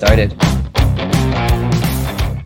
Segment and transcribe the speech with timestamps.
[0.00, 0.32] started.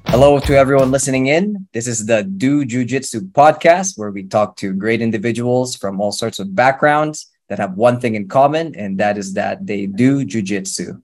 [0.09, 1.69] Hello to everyone listening in.
[1.73, 6.11] This is the Do Jiu Jitsu podcast where we talk to great individuals from all
[6.11, 10.25] sorts of backgrounds that have one thing in common, and that is that they do
[10.25, 11.01] Jiu Jitsu.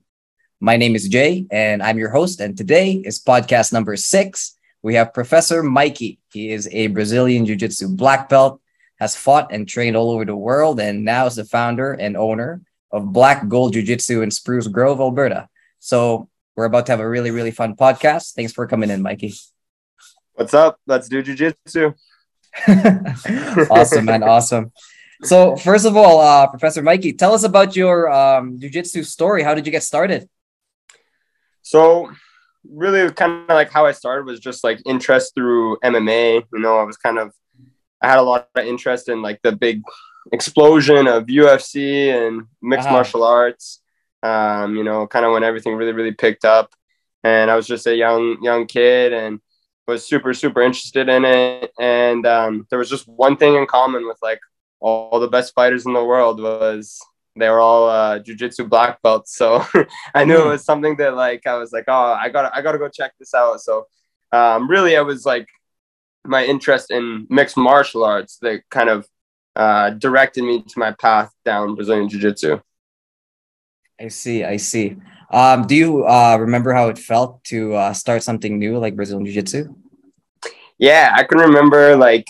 [0.58, 2.40] My name is Jay, and I'm your host.
[2.40, 4.58] And today is podcast number six.
[4.82, 6.18] We have Professor Mikey.
[6.32, 8.60] He is a Brazilian Jiu Jitsu black belt,
[8.98, 12.60] has fought and trained all over the world, and now is the founder and owner
[12.90, 15.48] of Black Gold Jiu Jitsu in Spruce Grove, Alberta.
[15.78, 16.28] So
[16.60, 18.34] we're about to have a really, really fun podcast.
[18.34, 19.32] Thanks for coming in, Mikey.
[20.34, 20.78] What's up?
[20.86, 21.94] Let's do jujitsu.
[23.70, 24.22] awesome, man.
[24.22, 24.70] Awesome.
[25.22, 29.42] So, first of all, uh, Professor Mikey, tell us about your um, jujitsu story.
[29.42, 30.28] How did you get started?
[31.62, 32.12] So,
[32.70, 36.44] really, kind of like how I started was just like interest through MMA.
[36.52, 37.32] You know, I was kind of,
[38.02, 39.80] I had a lot of interest in like the big
[40.30, 42.96] explosion of UFC and mixed uh-huh.
[42.96, 43.79] martial arts
[44.22, 46.72] um, you know, kind of when everything really, really picked up.
[47.22, 49.40] And I was just a young, young kid and
[49.86, 51.70] was super, super interested in it.
[51.78, 54.40] And um, there was just one thing in common with like
[54.80, 56.98] all the best fighters in the world was
[57.36, 59.36] they were all uh, jujitsu black belts.
[59.36, 59.64] So
[60.14, 60.48] I knew it hmm.
[60.48, 63.12] was something that like I was like, oh, I got, I got to go check
[63.18, 63.60] this out.
[63.60, 63.86] So
[64.32, 65.48] um, really, I was like
[66.24, 69.06] my interest in mixed martial arts that kind of
[69.56, 72.60] uh, directed me to my path down Brazilian jiu jitsu.
[74.00, 74.44] I see.
[74.44, 74.96] I see.
[75.30, 79.26] Um, do you uh, remember how it felt to uh, start something new like Brazilian
[79.26, 79.74] Jiu Jitsu?
[80.78, 82.26] Yeah, I can remember like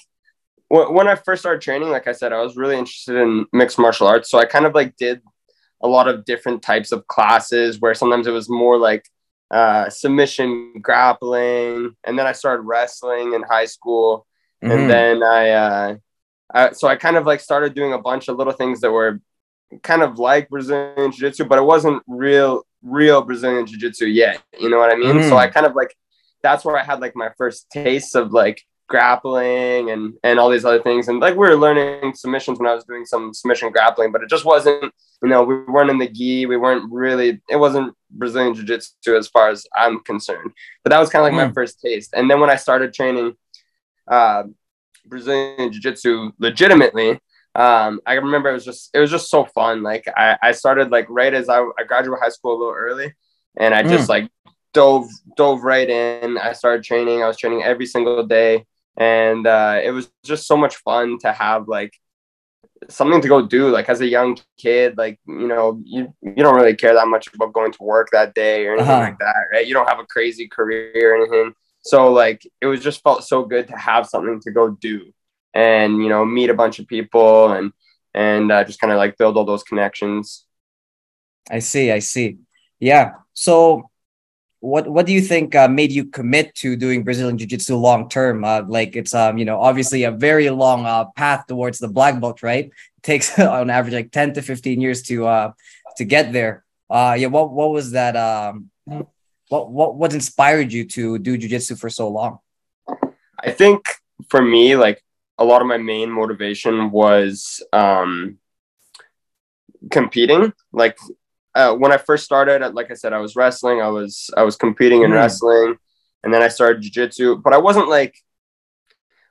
[0.70, 1.90] w- when I first started training.
[1.90, 4.74] Like I said, I was really interested in mixed martial arts, so I kind of
[4.74, 5.22] like did
[5.82, 9.04] a lot of different types of classes where sometimes it was more like
[9.50, 14.26] uh, submission grappling, and then I started wrestling in high school,
[14.62, 14.72] mm-hmm.
[14.72, 15.96] and then I, uh,
[16.52, 19.20] I so I kind of like started doing a bunch of little things that were
[19.82, 24.42] kind of like Brazilian Jiu Jitsu, but it wasn't real, real Brazilian Jiu Jitsu yet.
[24.58, 25.16] You know what I mean?
[25.16, 25.28] Mm.
[25.28, 25.94] So I kind of like,
[26.42, 30.64] that's where I had like my first taste of like grappling and and all these
[30.64, 31.06] other things.
[31.08, 34.28] And like we were learning submissions when I was doing some submission grappling, but it
[34.28, 36.46] just wasn't, you know, we weren't in the gi.
[36.46, 40.50] We weren't really, it wasn't Brazilian Jiu Jitsu as far as I'm concerned.
[40.82, 41.48] But that was kind of like mm.
[41.48, 42.14] my first taste.
[42.14, 43.34] And then when I started training
[44.10, 44.44] uh,
[45.06, 47.20] Brazilian Jiu Jitsu legitimately,
[47.54, 49.82] um, I remember it was just it was just so fun.
[49.82, 53.14] Like I, I started like right as I, I graduated high school a little early,
[53.56, 54.10] and I just mm.
[54.10, 54.30] like
[54.72, 56.38] dove dove right in.
[56.38, 57.22] I started training.
[57.22, 58.66] I was training every single day,
[58.96, 61.92] and uh, it was just so much fun to have like
[62.88, 63.68] something to go do.
[63.68, 67.26] Like as a young kid, like you know you you don't really care that much
[67.34, 69.00] about going to work that day or anything uh-huh.
[69.00, 69.66] like that, right?
[69.66, 71.52] You don't have a crazy career or anything.
[71.82, 75.12] So like it was just felt so good to have something to go do
[75.54, 77.72] and you know meet a bunch of people and
[78.14, 80.44] and uh, just kind of like build all those connections.
[81.50, 82.38] I see i see.
[82.78, 83.90] Yeah so
[84.60, 88.44] what what do you think uh, made you commit to doing brazilian jiu-jitsu long term
[88.44, 92.20] uh, like it's um you know obviously a very long uh, path towards the black
[92.20, 92.66] belt right?
[92.66, 95.52] It takes on average like 10 to 15 years to uh
[95.96, 96.64] to get there.
[96.90, 98.70] Uh yeah what what was that um
[99.48, 102.38] what what what inspired you to do jiu-jitsu for so long?
[103.42, 103.80] I think
[104.28, 105.02] for me like
[105.40, 108.38] a lot of my main motivation was um,
[109.90, 110.52] competing.
[110.70, 110.98] Like
[111.54, 113.80] uh, when I first started, like I said, I was wrestling.
[113.80, 115.14] I was I was competing in mm.
[115.14, 115.76] wrestling,
[116.22, 117.42] and then I started jujitsu.
[117.42, 118.14] But I wasn't like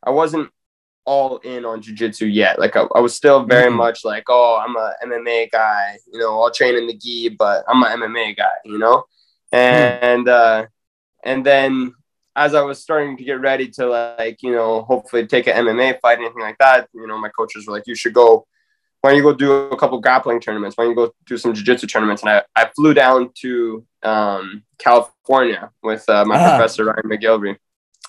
[0.03, 0.49] I wasn't
[1.05, 2.59] all in on jujitsu yet.
[2.59, 3.75] Like I, I, was still very mm.
[3.75, 5.97] much like, oh, I'm a MMA guy.
[6.11, 8.57] You know, I'll train in the gi, but I'm an MMA guy.
[8.65, 9.05] You know,
[9.51, 10.29] and mm.
[10.29, 10.65] uh,
[11.23, 11.93] and then
[12.39, 15.99] as I was starting to get ready to like, you know, hopefully take an MMA
[15.99, 18.47] fight, anything like that, you know, my coaches were like, you should go,
[19.01, 20.77] why don't you go do a couple grappling tournaments?
[20.77, 22.21] Why don't you go do some jiu-jitsu tournaments?
[22.21, 26.49] And I, I flew down to um, California with uh, my ah.
[26.51, 27.57] professor, Ryan McGilvery.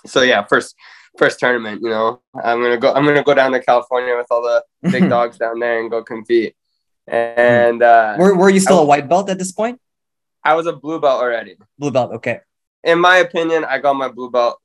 [0.06, 0.76] So yeah, first,
[1.18, 4.16] first tournament, you know, I'm going to go, I'm going to go down to California
[4.16, 4.62] with all the
[4.92, 6.54] big dogs down there and go compete.
[7.08, 9.80] And uh, were, were you still a white belt at this point?
[10.44, 11.56] I was a blue belt already.
[11.78, 12.12] Blue belt.
[12.12, 12.40] Okay
[12.84, 14.58] in my opinion, I got my blue belt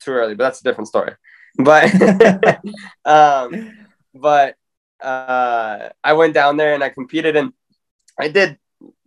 [0.00, 1.12] too early, but that's a different story.
[1.56, 1.92] But
[3.04, 3.72] um,
[4.14, 4.56] but
[5.00, 7.52] uh, I went down there and I competed and
[8.18, 8.58] I did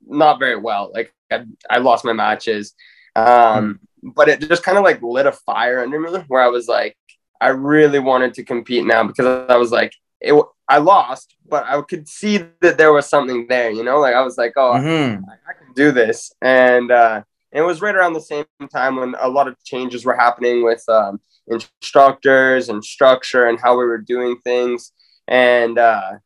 [0.06, 0.92] not very well.
[0.94, 2.74] Like I, I lost my matches.
[3.16, 4.14] Um, mm.
[4.14, 6.98] but it just kind of like lit a fire under me where I was like,
[7.40, 10.34] I really wanted to compete now because I was like, it,
[10.68, 14.22] I lost, but I could see that there was something there, you know, like I
[14.22, 15.24] was like, oh, mm-hmm.
[15.30, 16.34] I, I, can do this.
[16.42, 17.24] And, uh,
[17.56, 20.62] and it was right around the same time when a lot of changes were happening
[20.62, 24.92] with um, instructors and structure and how we were doing things.
[25.25, 26.18] And uh,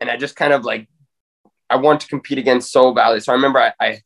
[0.00, 0.88] and I just kind of like
[1.70, 3.20] I want to compete again so Valley.
[3.20, 4.00] So I remember I, I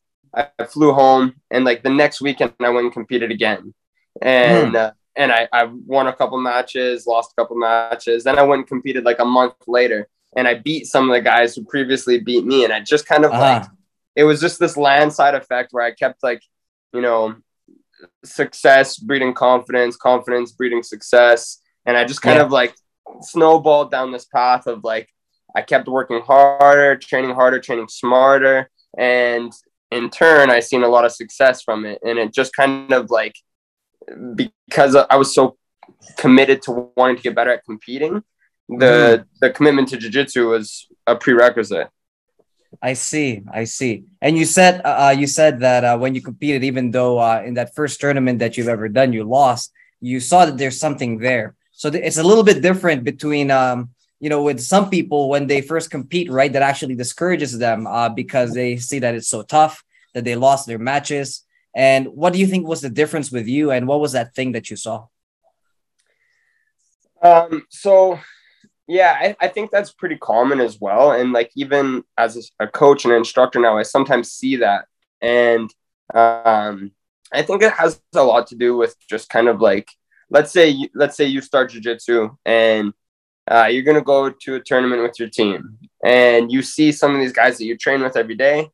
[0.58, 3.72] I flew home, and like the next weekend, I went and competed again,
[4.20, 4.76] and mm.
[4.76, 8.24] uh, and I, I won a couple matches, lost a couple matches.
[8.24, 11.22] Then I went and competed like a month later, and I beat some of the
[11.22, 13.40] guys who previously beat me, and I just kind of uh-huh.
[13.40, 13.64] like
[14.16, 16.42] it was just this landslide effect where I kept like
[16.92, 17.36] you know
[18.24, 22.44] success breeding confidence, confidence breeding success, and I just kind yeah.
[22.44, 22.74] of like
[23.20, 25.08] snowballed down this path of like
[25.54, 29.52] I kept working harder, training harder, training smarter, and
[29.90, 33.10] in turn, I seen a lot of success from it, and it just kind of
[33.10, 33.34] like
[34.34, 35.56] because I was so
[36.18, 38.22] committed to wanting to get better at competing,
[38.68, 39.24] the mm.
[39.40, 41.88] the commitment to jiu-jitsu was a prerequisite.
[42.82, 44.04] I see, I see.
[44.20, 47.42] And you said uh, uh, you said that uh, when you competed, even though uh,
[47.44, 51.18] in that first tournament that you've ever done, you lost, you saw that there's something
[51.18, 51.54] there.
[51.72, 53.90] So th- it's a little bit different between um,
[54.24, 56.50] you know, with some people when they first compete, right?
[56.50, 59.84] That actually discourages them uh, because they see that it's so tough
[60.14, 61.44] that they lost their matches.
[61.74, 63.70] And what do you think was the difference with you?
[63.70, 65.08] And what was that thing that you saw?
[67.20, 68.18] Um, so
[68.86, 71.12] yeah, I, I think that's pretty common as well.
[71.12, 74.86] And like even as a coach and instructor now, I sometimes see that.
[75.20, 75.72] And
[76.12, 76.92] um,
[77.32, 79.90] I think it has a lot to do with just kind of like
[80.30, 82.92] let's say you, let's say you start jujitsu and
[83.50, 87.20] uh, you're gonna go to a tournament with your team, and you see some of
[87.20, 88.70] these guys that you train with every day,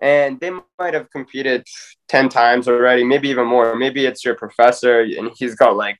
[0.00, 1.66] and they might have competed
[2.08, 3.76] 10 times already, maybe even more.
[3.76, 5.98] Maybe it's your professor and he's got like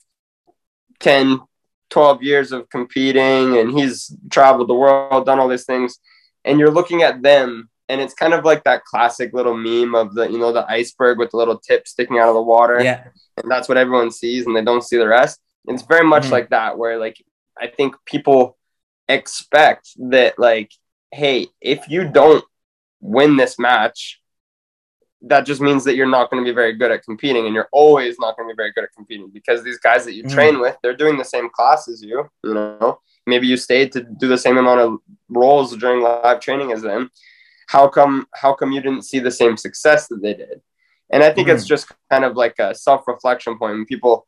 [1.00, 1.40] 10,
[1.90, 5.98] 12 years of competing and he's traveled the world, done all these things.
[6.44, 10.14] And you're looking at them and it's kind of like that classic little meme of
[10.14, 12.82] the, you know, the iceberg with the little tip sticking out of the water.
[12.82, 13.04] Yeah.
[13.42, 15.40] And that's what everyone sees and they don't see the rest.
[15.66, 16.32] It's very much mm-hmm.
[16.32, 17.16] like that, where like
[17.58, 18.56] I think people
[19.08, 20.72] expect that like,
[21.12, 22.44] hey, if you don't
[23.00, 24.20] win this match,
[25.22, 27.68] that just means that you're not going to be very good at competing and you're
[27.72, 30.32] always not going to be very good at competing because these guys that you mm.
[30.32, 34.02] train with they're doing the same class as you you know maybe you stayed to
[34.02, 34.98] do the same amount of
[35.28, 37.10] rolls during live training as them
[37.68, 40.60] how come how come you didn't see the same success that they did
[41.10, 41.54] and i think mm.
[41.54, 44.26] it's just kind of like a self-reflection point when people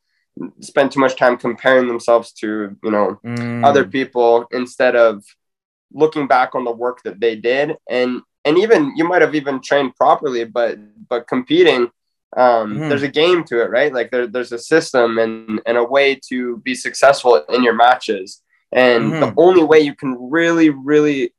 [0.59, 3.65] spend too much time comparing themselves to you know mm.
[3.65, 5.23] other people instead of
[5.93, 9.61] looking back on the work that they did and and even you might have even
[9.61, 10.77] trained properly, but
[11.09, 11.89] but competing,
[12.35, 12.89] um, mm-hmm.
[12.89, 13.93] there's a game to it, right?
[13.93, 18.41] Like there, there's a system and and a way to be successful in your matches.
[18.71, 19.19] And mm-hmm.
[19.19, 21.33] the only way you can really, really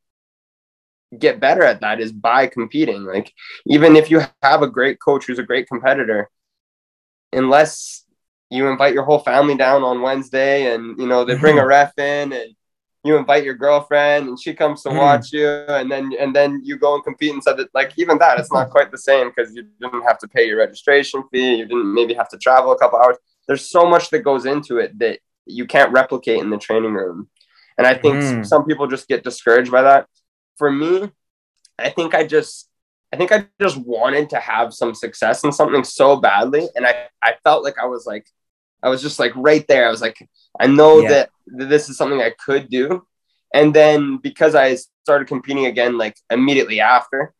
[1.19, 3.05] get better at that is by competing.
[3.05, 3.33] Like
[3.67, 6.29] even if you have a great coach who's a great competitor,
[7.33, 8.05] unless
[8.51, 11.69] you invite your whole family down on Wednesday and you know they bring a mm-hmm.
[11.69, 12.55] ref in and
[13.05, 14.97] you invite your girlfriend and she comes to mm.
[14.97, 18.19] watch you and then and then you go and compete and said that like even
[18.19, 21.57] that it's not quite the same because you didn't have to pay your registration fee
[21.57, 23.17] you didn't maybe have to travel a couple hours
[23.47, 27.29] there's so much that goes into it that you can't replicate in the training room
[27.77, 28.47] and i think mm.
[28.47, 30.07] some people just get discouraged by that
[30.57, 31.11] for me
[31.79, 32.69] i think i just
[33.13, 37.09] i think i just wanted to have some success in something so badly and i
[37.21, 38.27] i felt like i was like
[38.83, 39.87] I was just like right there.
[39.87, 40.29] I was like,
[40.59, 41.09] I know yeah.
[41.09, 43.07] that, this is something I could do.
[43.55, 47.35] And then because I started competing again, like immediately after,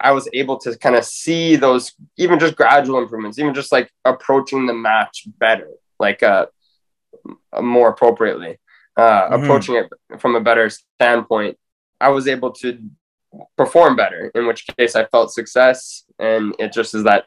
[0.00, 3.90] I was able to kind of see those even just gradual improvements, even just like
[4.04, 5.68] approaching the match better,
[6.00, 6.46] like uh,
[7.60, 8.58] more appropriately,
[8.96, 9.42] uh, mm-hmm.
[9.42, 11.56] approaching it from a better standpoint.
[12.00, 12.78] I was able to
[13.56, 16.04] perform better, in which case I felt success.
[16.18, 17.26] And it just is that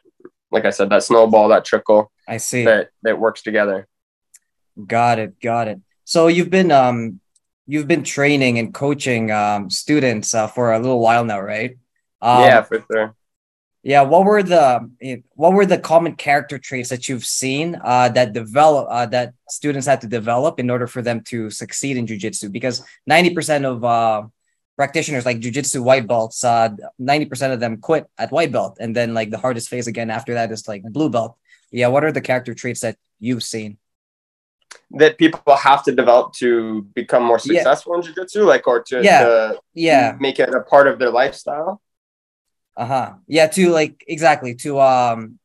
[0.50, 2.10] like I said, that snowball, that trickle.
[2.28, 3.86] I see that that works together.
[4.84, 5.80] Got it, got it.
[6.04, 7.20] So you've been um
[7.66, 11.76] you've been training and coaching um students uh, for a little while now, right?
[12.20, 13.14] Um, yeah, for sure.
[13.82, 14.90] Yeah, what were the
[15.34, 19.86] what were the common character traits that you've seen uh, that develop uh, that students
[19.86, 22.50] had to develop in order for them to succeed in jujitsu?
[22.50, 24.24] Because ninety percent of uh,
[24.76, 26.68] practitioners like jujitsu white belts, uh,
[27.00, 28.76] 90% of them quit at white belt.
[28.78, 31.36] And then like the hardest phase again after that is like blue belt.
[31.70, 31.88] Yeah.
[31.88, 33.78] What are the character traits that you've seen?
[34.92, 38.08] That people have to develop to become more successful yeah.
[38.08, 39.24] in jujitsu, like, or to, yeah.
[39.24, 40.16] To yeah.
[40.20, 41.82] make it a part of their lifestyle.
[42.76, 43.14] Uh-huh.
[43.26, 43.48] Yeah.
[43.48, 44.54] To like, exactly.
[44.56, 45.38] To, um,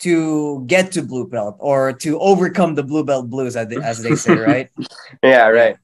[0.00, 4.02] to get to blue belt or to overcome the blue belt blues as they, as
[4.02, 4.70] they say, right?
[5.22, 5.48] yeah.
[5.48, 5.76] Right.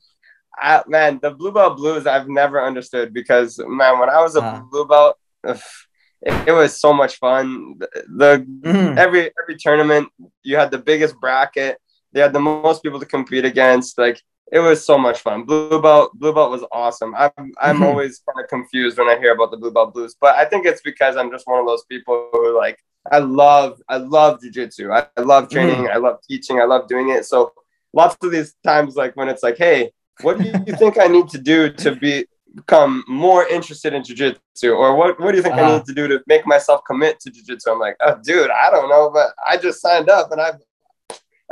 [0.60, 4.42] I, man, the blue belt blues I've never understood because man, when I was a
[4.42, 4.60] uh.
[4.70, 7.78] blue belt, it, it, was so much fun.
[7.78, 8.96] The, the mm.
[8.96, 10.08] every every tournament
[10.42, 11.78] you had the biggest bracket.
[12.12, 13.98] They had the most people to compete against.
[13.98, 14.20] Like
[14.52, 15.44] it was so much fun.
[15.44, 17.14] Blue belt, blue belt was awesome.
[17.14, 17.82] I'm I'm Mhm.
[17.82, 20.66] always kind of confused when I hear about the blue belt blues, but I think
[20.66, 22.78] it's because I'm just one of those people who like
[23.10, 24.92] I love I love jujitsu.
[24.96, 25.88] I, I love training.
[25.88, 26.60] I love teaching.
[26.60, 27.24] I love doing it.
[27.26, 27.52] So
[27.92, 31.28] lots of these times, like when it's like, hey, what do you think I need
[31.30, 32.26] to do to be
[32.56, 35.76] become more interested in jujitsu, or what what do you think I Uh-huh.
[35.76, 37.70] need to do to make myself commit to jujitsu?
[37.72, 40.52] I'm like, oh, dude, I don't know, but I just signed up and I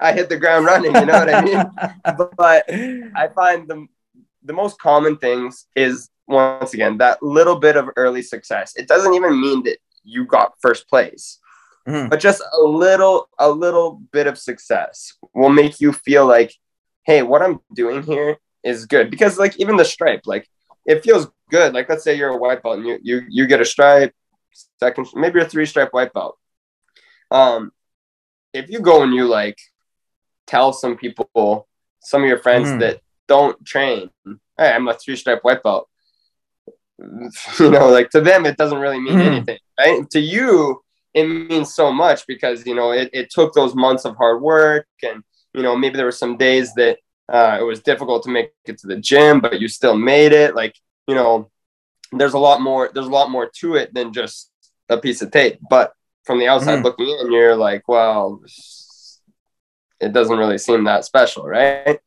[0.01, 0.95] I hit the ground running.
[0.95, 1.65] You know what I mean?
[2.37, 2.65] but
[3.17, 3.87] I find the
[4.45, 8.75] the most common things is once again that little bit of early success.
[8.77, 11.39] It doesn't even mean that you got first place,
[11.87, 12.09] Mhm.
[12.11, 16.53] but just a little a little bit of success will make you feel like,
[17.05, 19.11] hey, what I'm doing here is good.
[19.11, 20.49] Because like even the stripe, like
[20.87, 21.75] it feels good.
[21.75, 24.15] Like let's say you're a white belt and you you you get a stripe,
[24.81, 26.39] second maybe a three stripe white belt.
[27.31, 27.73] Um,
[28.55, 29.59] if you go and you like
[30.49, 31.69] tell some people,
[32.01, 32.81] some of your friends Mhm.
[32.81, 34.11] that don't train,
[34.59, 35.89] hey, I'm a three stripe white belt.
[37.61, 39.27] You know, like to them, it doesn't really mean Mhm.
[39.27, 40.11] anything, right?
[40.11, 40.83] To you,
[41.15, 44.87] it means so much because, you know, it, it took those months of hard work
[45.03, 45.23] and,
[45.55, 46.99] you know, maybe there were some days that
[47.33, 50.55] uh, it was difficult to make it to the gym, but you still made it.
[50.57, 50.75] Like,
[51.07, 51.51] you know,
[52.13, 54.51] there's a lot more, there's a lot more to it than just
[54.89, 55.59] a piece of tape.
[55.71, 55.93] But
[56.25, 56.85] from the outside Mhm.
[56.85, 58.41] looking in, you're like, well,
[60.01, 62.01] it doesn't really seem that special, right?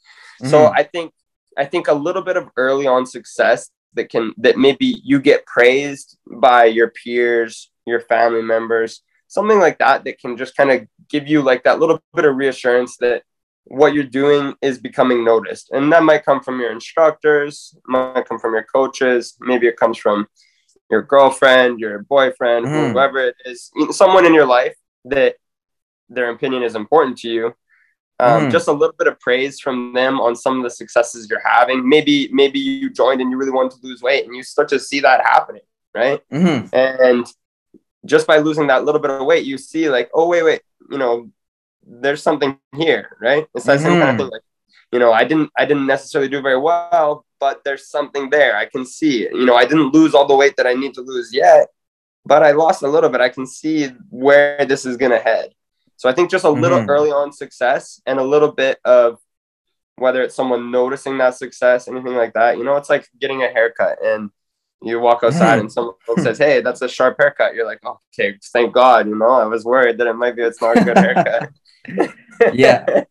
[0.44, 0.74] So Mhm.
[0.76, 1.14] I think
[1.58, 5.46] I think a little bit of early on success that can that maybe you get
[5.46, 10.88] praised by your peers, your family members, something like that that can just kind of
[11.10, 13.24] give you like that little bit of reassurance that
[13.66, 15.72] what you're doing is becoming noticed.
[15.72, 19.98] And that might come from your instructors, might come from your coaches, maybe it comes
[19.98, 20.28] from
[20.90, 22.92] your girlfriend, your boyfriend, Mhm.
[22.94, 25.36] whoever it is, someone in your life that
[26.10, 27.56] their opinion is important to you
[28.22, 28.52] um, Mhm.
[28.52, 31.88] just a little bit of praise from them on some of the successes you're having.
[31.88, 34.80] Maybe maybe you joined and you really wanted to lose weight and you start to
[34.80, 35.64] see that happening
[35.94, 36.22] right?
[36.32, 36.70] Mhm.
[36.74, 37.26] and
[38.06, 40.98] just by losing that little bit of weight you see like oh wait wait you
[40.98, 41.30] know
[41.86, 43.46] there's something here right?
[43.56, 44.20] It's that same kind of Mhm.
[44.20, 44.42] thing like
[44.94, 48.56] you know i didn't i didn't necessarily do very well but there's something there.
[48.56, 49.34] I can see it.
[49.34, 51.68] You know i didn't lose all the weight that i need to lose yet
[52.26, 53.20] but i lost a little bit.
[53.22, 53.78] I can see
[54.10, 55.48] where this is going to head
[56.02, 56.90] so I think just a little Mhm.
[56.90, 59.20] early on success and a little bit of
[59.98, 62.58] whether it's someone noticing that success, anything like that.
[62.58, 64.32] You know, it's like getting a haircut and
[64.82, 67.54] you walk outside and someone says, Hey, that's a sharp haircut.
[67.54, 69.06] You're like, oh, okay, thank God.
[69.08, 71.50] You know, I was worried that it might be, it's not a good haircut.
[72.54, 73.04] Yeah.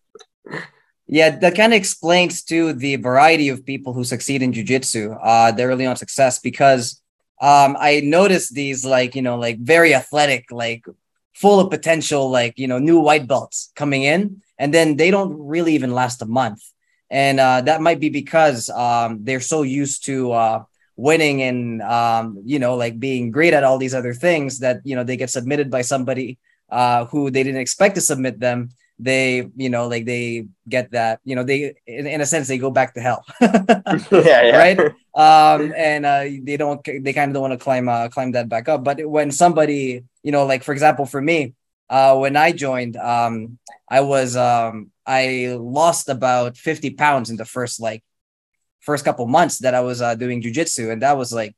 [1.06, 5.52] Yeah, that kind of explains to the variety of people who succeed in jujitsu, uh,
[5.52, 7.00] the early on success, because
[7.40, 10.82] um, I noticed these like, you know, like very athletic, like
[11.40, 15.32] full of potential, like, you know, new white belts coming in, and then they don't
[15.52, 16.60] really even last a month.
[17.08, 20.58] And uh, that might be because um, they're so used to uh,
[20.96, 24.94] winning and, um, you know, like being great at all these other things that, you
[24.94, 28.68] know, they get submitted by somebody uh, who they didn't expect to submit them
[29.02, 32.58] they you know like they get that you know they in, in a sense they
[32.58, 33.24] go back to hell.
[34.10, 34.56] Yeah, yeah.
[34.56, 34.78] right?
[35.14, 38.48] Um and uh they don't they kind of don't want to climb uh climb that
[38.48, 38.84] back up.
[38.84, 41.54] But when somebody you know like for example for me
[41.88, 47.44] uh when i joined um i was um i lost about 50 pounds in the
[47.44, 48.04] first like
[48.80, 51.56] first couple months that i was uh doing jujitsu and that was like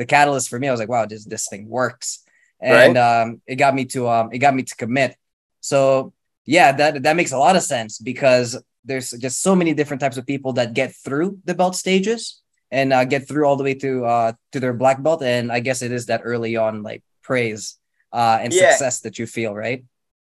[0.00, 0.66] the catalyst for me.
[0.66, 2.24] I was like wow this this thing works.
[2.58, 5.14] And um it got me to um it got me to commit.
[5.60, 6.14] So
[6.46, 10.16] yeah, that that makes a lot of sense because there's just so many different types
[10.16, 13.74] of people that get through the belt stages and uh, get through all the way
[13.74, 17.02] to uh to their black belt, and I guess it is that early on like
[17.22, 17.76] praise
[18.12, 18.70] uh and Yeah.
[18.70, 19.84] success that you feel, right?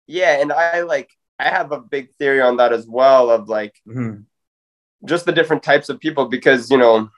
[0.06, 0.40] yeah.
[0.40, 4.24] And I like, I have a big theory on that as well of like, Mhm.
[5.04, 7.08] just the different types of people because you know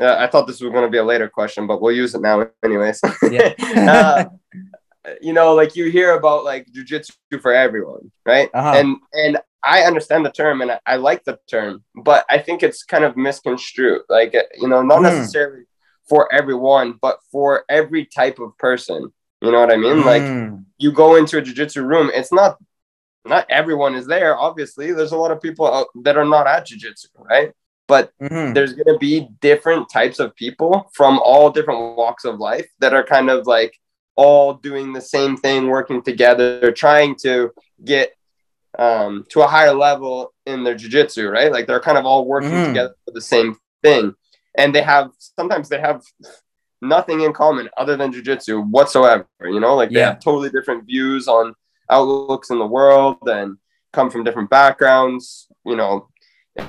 [0.00, 2.20] uh, i thought this was going to be a later question but we'll use it
[2.20, 3.54] now anyways Yeah.
[5.06, 8.72] uh, you know like you hear about like jujitsu for everyone right Uh-huh.
[8.78, 12.62] and and i understand the term and I, I like the term but i think
[12.62, 15.02] it's kind of misconstrued like uh, you know not Mhm.
[15.10, 15.64] necessarily
[16.08, 20.64] for everyone but for every type of person you know what i mean like Mm.
[20.78, 22.58] you go into a jiu-jitsu room it's not
[23.24, 26.66] not everyone is there obviously there's a lot of people out that are not at
[26.66, 27.50] jiu-jitsu right
[27.88, 28.54] but Mhm.
[28.54, 32.92] there's going to be different types of people from all different walks of life that
[32.94, 33.72] are kind of like
[34.16, 37.50] all doing the same thing working together trying to
[37.84, 38.12] get
[38.78, 42.50] um, to a higher level in their jiu-jitsu right like they're kind of all working
[42.50, 42.66] Mhm.
[42.68, 44.14] together for the same thing
[44.58, 46.02] and they have sometimes they have
[46.82, 50.10] nothing in common other than jiu-jitsu whatsoever you know like they Yeah.
[50.12, 51.54] have totally different views on
[51.90, 53.56] outlooks in the world and
[53.92, 56.08] come from different backgrounds you know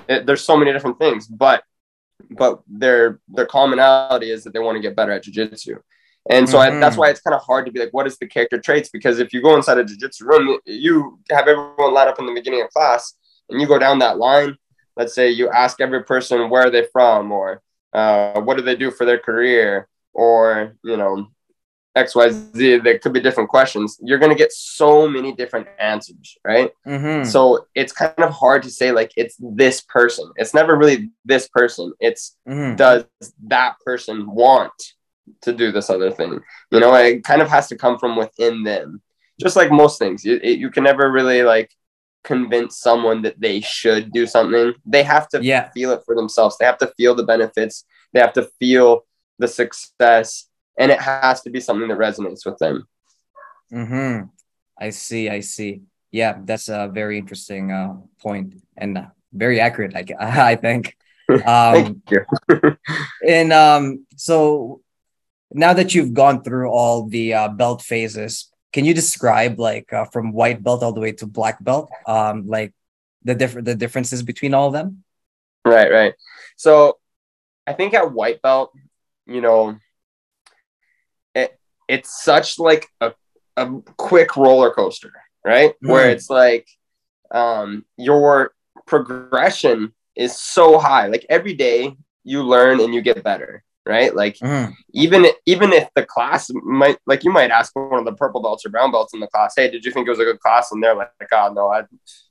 [0.09, 1.63] it, there's so many different things, but
[2.31, 5.79] but their their commonality is that they want to get better at jiu-jitsu.
[6.29, 6.77] And so mm-hmm.
[6.77, 8.89] I, that's why it's kind of hard to be like, what is the character traits?
[8.89, 12.33] Because if you go inside a jiu-jitsu room, you have everyone line up in the
[12.33, 13.13] beginning of class
[13.49, 14.57] and you go down that line.
[14.95, 17.61] Let's say you ask every person where are they're from or
[17.93, 21.27] uh, what do they do for their career or, you know,
[21.97, 23.97] XYZ, there could be different questions.
[24.01, 26.71] You're going to get so many different answers, right?
[26.85, 27.27] Mm-hmm.
[27.27, 30.31] So it's kind of hard to say, like, it's this person.
[30.35, 31.93] It's never really this person.
[31.99, 32.75] It's mm-hmm.
[32.75, 33.05] does
[33.47, 34.73] that person want
[35.41, 36.39] to do this other thing?
[36.71, 39.01] You know, it kind of has to come from within them,
[39.39, 40.23] just like most things.
[40.25, 41.71] You, it, you can never really like
[42.23, 44.73] convince someone that they should do something.
[44.85, 45.69] They have to yeah.
[45.71, 46.57] feel it for themselves.
[46.57, 47.85] They have to feel the benefits.
[48.13, 49.05] They have to feel
[49.39, 52.87] the success and it has to be something that resonates with them.
[53.69, 54.21] Hmm.
[54.79, 55.29] I see.
[55.29, 55.81] I see.
[56.11, 59.95] Yeah, that's a very interesting uh, point and uh, very accurate.
[59.95, 60.05] I
[60.51, 60.95] I think.
[61.29, 62.25] Um, Thank you.
[63.27, 64.79] and um, so
[65.53, 70.05] now that you've gone through all the uh, belt phases, can you describe like uh,
[70.05, 72.73] from white belt all the way to black belt, um, like
[73.23, 75.03] the different the differences between all of them?
[75.65, 75.91] Right.
[75.91, 76.13] Right.
[76.55, 76.97] So
[77.65, 78.71] I think at white belt,
[79.25, 79.77] you know,
[81.35, 83.13] it it's such like a,
[83.55, 85.11] a quick roller coaster,
[85.45, 85.73] right?
[85.83, 85.89] Mm.
[85.89, 86.67] Where it's like
[87.31, 88.51] um, your
[88.85, 91.07] progression is so high.
[91.07, 94.15] Like every day you learn and you get better, right?
[94.15, 94.73] Like mm.
[94.93, 98.65] even even if the class might like you might ask one of the purple belts
[98.65, 100.71] or brown belts in the class, hey, did you think it was a good class?
[100.71, 101.83] And they're like, God, no, I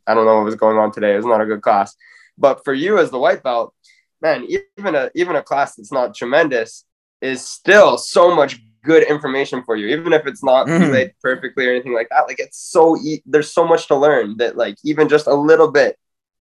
[0.07, 1.15] I don't know what was going on today.
[1.15, 1.95] It was not a good class.
[2.39, 3.75] But for you as the white belt,
[4.21, 6.85] man, even a even a class that's not tremendous
[7.21, 10.81] is still so much good information for you, even if it's not mm.
[10.81, 12.27] relayed perfectly or anything like that.
[12.29, 15.71] Like it's so e- there's so much to learn that like even just a little
[15.71, 15.99] bit,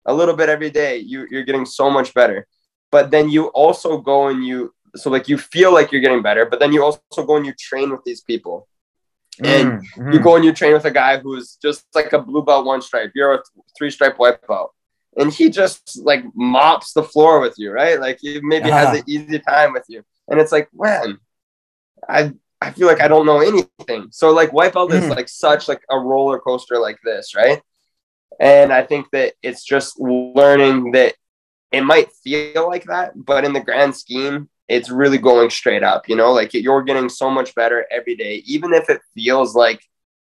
[0.07, 2.47] a little bit every day, you you're getting so much better.
[2.91, 6.47] But then you also go and you so like you feel like you're getting better,
[6.47, 8.69] but then you also go and you train with these people.
[9.41, 12.43] And mm, you go and you train with a guy who's just like a blue
[12.43, 13.13] belt one stripe.
[13.15, 13.43] You're a
[13.77, 14.75] three stripe white belt
[15.19, 18.01] and he just like mops the floor with you, right?
[18.01, 20.05] Like he maybe has an easy time with you.
[20.29, 21.19] And it's like, man,
[22.09, 24.09] I I feel like I don't know anything.
[24.11, 25.03] So like white belt mm.
[25.03, 27.61] is like such like a roller coaster like this, right?
[28.41, 31.15] And I think that it's just learning that
[31.73, 36.09] it might feel like that, but in the grand scheme, it's really going straight up.
[36.09, 39.81] You know, like you're getting so much better every day, even if it feels like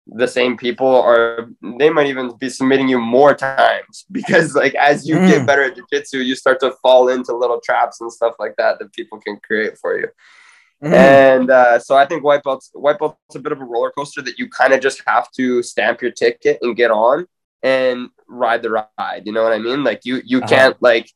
[0.07, 5.07] the same people or they might even be submitting you more times because like as
[5.07, 5.27] you mm.
[5.27, 8.77] get better at jiu-jitsu you start to fall into little traps and stuff like that
[8.77, 10.07] that people can create for you
[10.83, 10.93] Mm-hmm.
[10.93, 14.21] And uh, so I think white belt's white belt's a bit of a roller coaster
[14.21, 17.27] that you kind of just have to stamp your ticket and get on
[17.63, 19.23] and ride the ride.
[19.25, 19.83] You know what I mean?
[19.83, 20.47] Like you you uh-huh.
[20.47, 21.09] can't like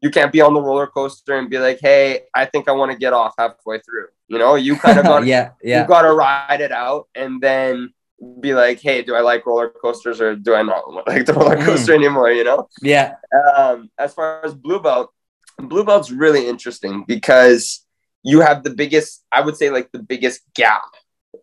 [0.00, 2.92] you can't be on the roller coaster and be like, hey, I think I want
[2.92, 4.06] to get off halfway through.
[4.28, 7.40] You know, you kind of got yeah yeah you got to ride it out and
[7.40, 7.92] then
[8.40, 11.56] be like, hey, do I like roller coasters or do I not like the roller
[11.56, 11.64] mm.
[11.64, 11.96] coaster mm.
[11.96, 12.30] anymore?
[12.30, 12.68] You know?
[12.80, 13.14] Yeah.
[13.56, 15.12] Um, as far as blue belt,
[15.58, 17.84] blue belt's really interesting because
[18.22, 20.82] you have the biggest, I would say, like the biggest gap.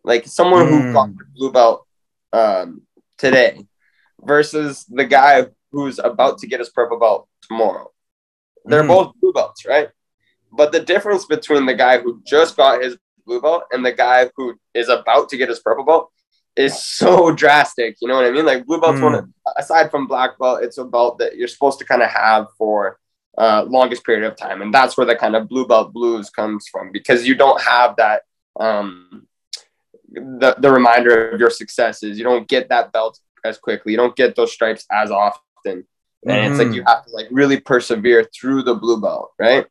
[0.04, 0.70] Like someone mm.
[0.70, 1.86] who got the blue belt
[2.34, 2.82] um,
[3.18, 3.66] today
[4.20, 7.92] versus the guy who's about to get his purple belt tomorrow.
[8.66, 8.88] They're mm.
[8.88, 9.90] both blue belts, right?
[10.52, 14.30] But the difference between the guy who just got his blue belt and the guy
[14.36, 16.12] who is about to get his purple belt
[16.56, 17.98] is so drastic.
[18.02, 18.46] You know what I mean?
[18.46, 19.14] Like blue belt's mm.
[19.14, 22.48] one aside from black belt, it's a belt that you're supposed to kind of have
[22.58, 23.00] for
[23.38, 24.62] uh, longest period of time.
[24.62, 27.96] And that's where the kind of blue belt blues comes from because you don't have
[27.96, 28.24] that
[28.60, 29.28] um,
[30.12, 32.18] the, the reminder of your successes.
[32.18, 33.94] You don't get that belt as quickly.
[33.94, 35.86] You don't get those stripes as often.
[36.26, 36.52] And mm-hmm.
[36.52, 36.90] it's like you mm-hmm.
[36.90, 39.66] have to like really persevere through the blue belt, right?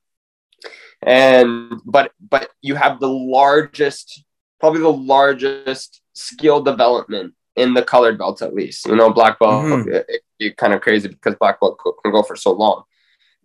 [1.03, 4.25] And but but you have the largest,
[4.59, 8.87] probably the largest skill development in the colored belts at least.
[8.87, 9.93] You know, black belt mm-hmm.
[9.93, 12.83] it, it, kind of crazy because black belt can go for so long.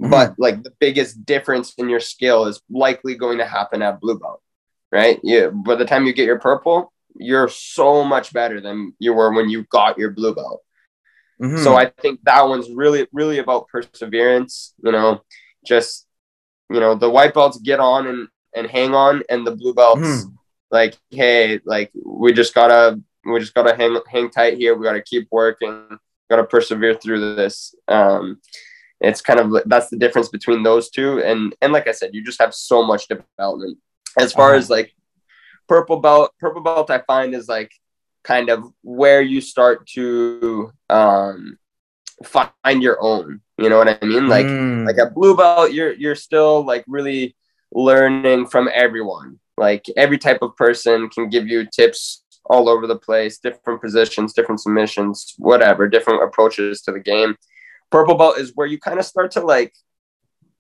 [0.01, 0.11] Mm-hmm.
[0.11, 4.19] But like the biggest difference in your skill is likely going to happen at blue
[4.19, 4.41] belt,
[4.91, 5.19] right?
[5.23, 5.47] Yeah.
[5.47, 9.49] By the time you get your purple, you're so much better than you were when
[9.49, 10.61] you got your blue belt.
[11.41, 11.63] Mm-hmm.
[11.63, 14.73] So I think that one's really, really about perseverance.
[14.81, 15.21] You know,
[15.65, 16.07] just
[16.69, 20.01] you know, the white belts get on and and hang on, and the blue belts
[20.01, 20.29] mm-hmm.
[20.71, 24.75] like, hey, like we just gotta we just gotta hang hang tight here.
[24.75, 25.99] We gotta keep working.
[26.29, 27.75] Gotta persevere through this.
[27.87, 28.39] Um,
[29.01, 32.23] it's kind of that's the difference between those two and and like i said you
[32.23, 33.77] just have so much development
[34.17, 34.57] as far uh-huh.
[34.57, 34.93] as like
[35.67, 37.71] purple belt purple belt i find is like
[38.25, 41.57] kind of where you start to um
[42.23, 43.41] find your own.
[43.57, 44.27] You know what I mean?
[44.27, 44.85] Like Mm.
[44.85, 47.35] like at blue belt, you're you're still like really
[47.71, 49.39] learning from everyone.
[49.57, 54.33] Like every type of person can give you tips all over the place, different positions,
[54.33, 57.35] different submissions, whatever, different approaches to the game.
[57.91, 59.73] Purple belt is where you kind of start to like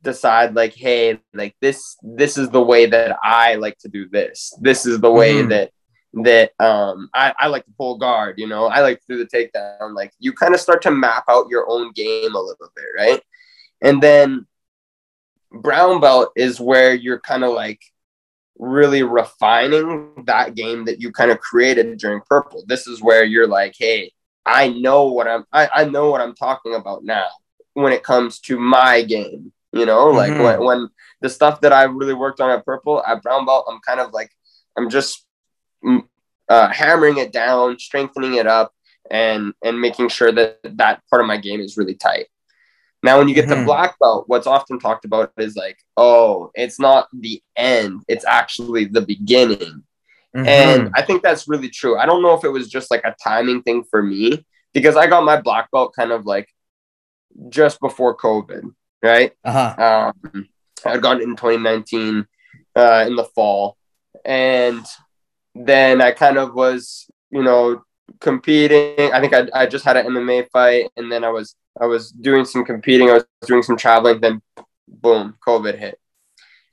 [0.03, 4.53] decide like hey like this this is the way that i like to do this
[4.61, 5.49] this is the way Mhm.
[5.49, 5.71] that
[6.23, 8.65] that um I, I like to pull guard you know?
[8.67, 9.93] I like to do the takedown.
[9.95, 13.21] Like you kind of start to map out your own game a little bit right?
[13.81, 14.47] And then
[15.51, 17.81] brown belt is where you're kind of like
[18.57, 22.63] really refining that game that you kind of created during purple.
[22.67, 24.11] This is where you're like hey
[24.45, 27.27] i know what i'm i, I know what i'm talking about now
[27.73, 30.05] when it comes to my game you know?
[30.07, 30.43] Like Mhm.
[30.43, 30.89] when, when
[31.21, 34.13] the stuff that i really worked on at purple at brown belt i'm kind of
[34.13, 34.29] like
[34.77, 35.25] i'm just
[36.49, 38.71] uh, hammering it down strengthening it up
[39.11, 42.27] and and making sure that that part of my game is really tight
[43.03, 43.59] now when you get Mhm.
[43.59, 48.25] to black belt what's often talked about is like oh it's not the end it's
[48.25, 49.83] actually the beginning
[50.35, 50.47] Mhm.
[50.47, 51.97] and I think that's really true.
[51.97, 55.07] I don't know if it was just like a timing thing for me because I
[55.07, 56.49] got my black belt kind of like
[57.47, 58.63] just before COVID,
[59.01, 59.31] right?
[59.45, 60.11] uh-huh.
[60.33, 60.49] Um,
[60.85, 62.27] I got it in 2019
[62.75, 63.77] uh, in the fall.
[64.25, 64.85] And
[65.55, 67.81] then I kind of was, you know,
[68.19, 69.11] competing.
[69.13, 72.11] I think I, I just had an MMA fight and then I was I was
[72.11, 74.41] doing some competing, I was doing some traveling, then
[74.87, 75.99] boom, COVID hit.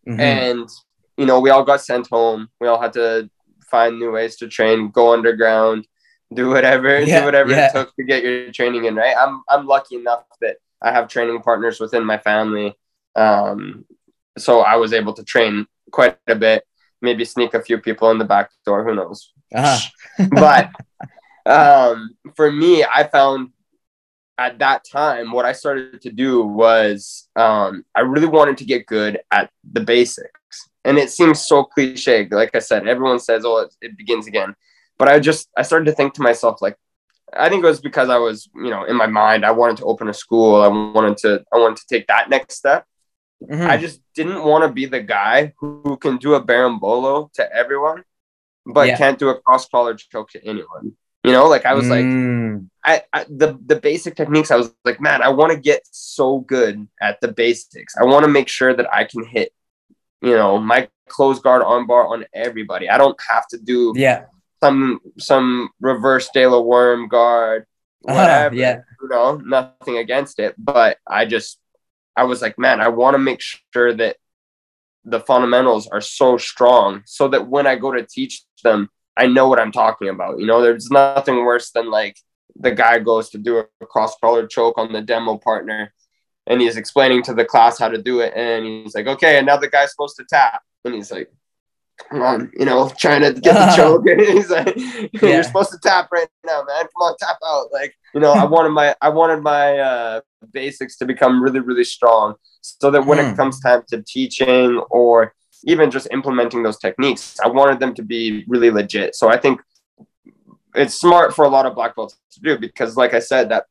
[0.08, 0.18] Mhm.
[0.18, 0.68] and
[1.16, 2.48] you know we all got sent home.
[2.60, 3.30] We all had to
[3.70, 5.86] find new ways to train go underground
[6.34, 7.68] do whatever Yeah, do whatever yeah.
[7.68, 9.14] it took to get your training in right?
[9.16, 12.74] I'm i'm lucky enough that i have training partners within my family.
[13.16, 13.84] Um
[14.38, 16.64] so i was able to train quite a bit
[17.02, 20.26] maybe sneak a few people in the back door who knows uh-huh.
[20.30, 20.70] but
[21.46, 23.50] um, for me, I found
[24.38, 28.86] at that time what I started to do was um, I really wanted to get
[28.86, 30.68] good at the basics.
[30.84, 32.26] And it seems so cliche.
[32.30, 34.56] Like I said, everyone says, oh, it, it begins again.
[34.98, 36.76] But I just, I started to think to myself, like,
[37.34, 39.84] I think it was because I was, you know, in my mind, I wanted to
[39.84, 40.60] open a school.
[40.60, 42.84] I wanted to, I wanted to take that next step.
[43.50, 43.68] Mhm.
[43.68, 48.04] I just didn't want to be the guy who can do a berimbolo to everyone,
[48.66, 48.96] but Yeah.
[48.96, 50.96] can't do a cross collar choke to anyone.
[51.24, 52.68] You know, like I was like, Mm.
[52.84, 54.50] I, I the the basic techniques.
[54.50, 57.94] I was like, man, I want to get so good at the basics.
[57.96, 59.52] I want to make sure that I can hit,
[60.20, 62.88] you know, my close guard armbar on everybody.
[62.90, 64.24] I don't have to do yeah
[64.62, 67.66] some some reverse De La Worm guard,
[68.06, 68.54] Uh-huh, whatever.
[68.56, 68.80] yeah.
[69.00, 71.58] You know, nothing against it, but I just
[72.16, 74.16] I was like, man, I want to make sure that
[75.04, 79.48] the fundamentals are so strong so that when I go to teach them, I know
[79.48, 80.38] what I'm talking about.
[80.38, 82.16] You know, there's nothing worse than like
[82.56, 85.92] the guy goes to do a cross collar choke on the demo partner
[86.46, 88.32] and he's explaining to the class how to do it.
[88.34, 90.62] And he's like, okay, and now the guy's supposed to tap.
[90.84, 91.30] And he's like,
[92.10, 94.06] come on, you know, trying to get the choke.
[94.06, 94.76] And he's like,
[95.22, 96.82] you're supposed to tap right now, man.
[96.82, 97.68] Come on, tap out.
[97.72, 100.20] Like, you know, I wanted my I wanted my uh,
[100.52, 103.26] basics to become really, really strong, so that when Hmm.
[103.32, 108.02] it comes time to teaching or even just implementing those techniques, I wanted them to
[108.02, 109.14] be really legit.
[109.14, 109.60] So I think
[110.74, 113.66] it's smart for a lot of black belts to do because, like I said, that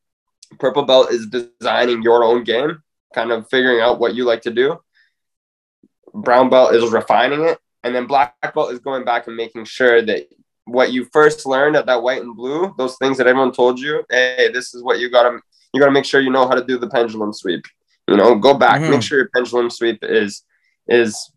[0.59, 2.81] purple belt is designing your own game,
[3.13, 4.79] kind of figuring out what you like to do.
[6.13, 10.01] Brown belt is refining it, and then black belt is going back and making sure
[10.01, 10.27] that
[10.65, 14.03] what you first learned at that white and blue, those things that everyone told you,
[14.09, 15.39] hey, this is what you gotta
[15.73, 17.63] you gotta make sure you know how to do the pendulum sweep.
[18.07, 18.89] You know, go back, Mhm.
[18.89, 20.43] make sure your pendulum sweep is
[20.87, 21.31] is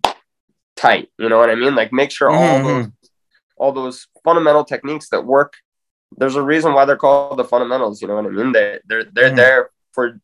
[0.76, 1.08] tight.
[1.18, 1.74] You know what I mean?
[1.74, 2.88] Like make sure all Mhm, those
[3.56, 5.54] all those fundamental techniques that work.
[6.16, 8.00] There's a reason why they're called the fundamentals.
[8.02, 8.52] You know what I mean?
[8.52, 9.36] They they're they're Mhm.
[9.36, 10.18] there for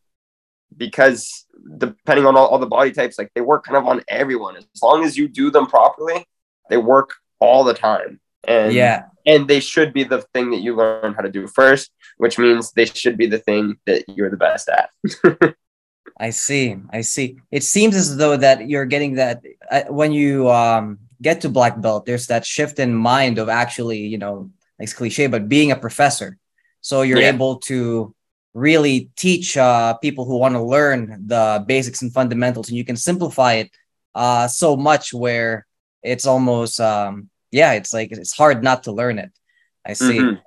[0.77, 1.47] because
[1.79, 4.57] depending on all, all the body types, like they work kind of on everyone.
[4.57, 6.27] As long as you do them properly,
[6.69, 8.21] they work all the time.
[8.45, 11.91] And yeah and they should be the thing that you learn how to do first,
[12.17, 14.91] which means they should be the thing that you're the best at.
[16.19, 16.77] I see.
[16.91, 17.37] I see.
[17.51, 21.81] It seems as though that you're getting that uh, when you um, get to black
[21.81, 22.07] belt.
[22.07, 25.77] There's that shift in mind of actually, you know, like it's cliche, but being a
[25.77, 26.37] professor.
[26.81, 27.29] So you're Yeah.
[27.29, 28.15] able to
[28.55, 32.97] really teach uh, people who want to learn the basics and fundamentals, and you can
[32.97, 33.71] simplify it
[34.15, 35.67] uh, so much where
[36.03, 39.31] it's almost, um, yeah, it's like it's hard not to learn it.
[39.87, 40.19] I see.
[40.19, 40.41] Mhm.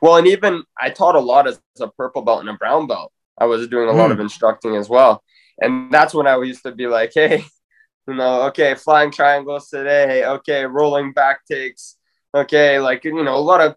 [0.00, 3.12] Well, and even I taught a lot as a purple belt and a brown belt.
[3.38, 4.12] I was doing a lot Hmm.
[4.12, 5.22] of instructing as well.
[5.60, 7.44] And that's when I used to be like, hey,
[8.08, 10.24] you know, okay, flying triangles today.
[10.24, 11.96] Okay, rolling back takes.
[12.34, 13.74] Okay, like, you know, a lot of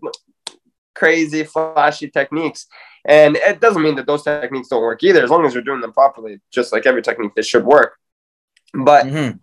[0.95, 2.67] crazy flashy techniques.
[3.05, 5.79] And it doesn't mean that those techniques don't work either, as long as you're doing
[5.79, 7.93] them properly, just like every technique, they should work.
[8.73, 9.37] But mm-hmm.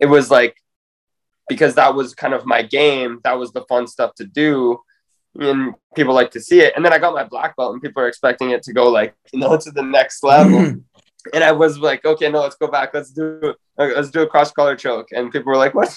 [0.00, 0.56] it was like
[1.50, 4.80] because that was kind of my game, that was the fun stuff to do.
[5.34, 6.72] And people like to see it.
[6.74, 9.14] And then I got my black belt, and people are expecting it to go like,
[9.32, 10.76] you know, to the next level.
[11.34, 12.94] And I was like, okay, no, let's go back.
[12.94, 15.08] Let's do let's do a cross collar choke.
[15.12, 15.94] And people were like, what?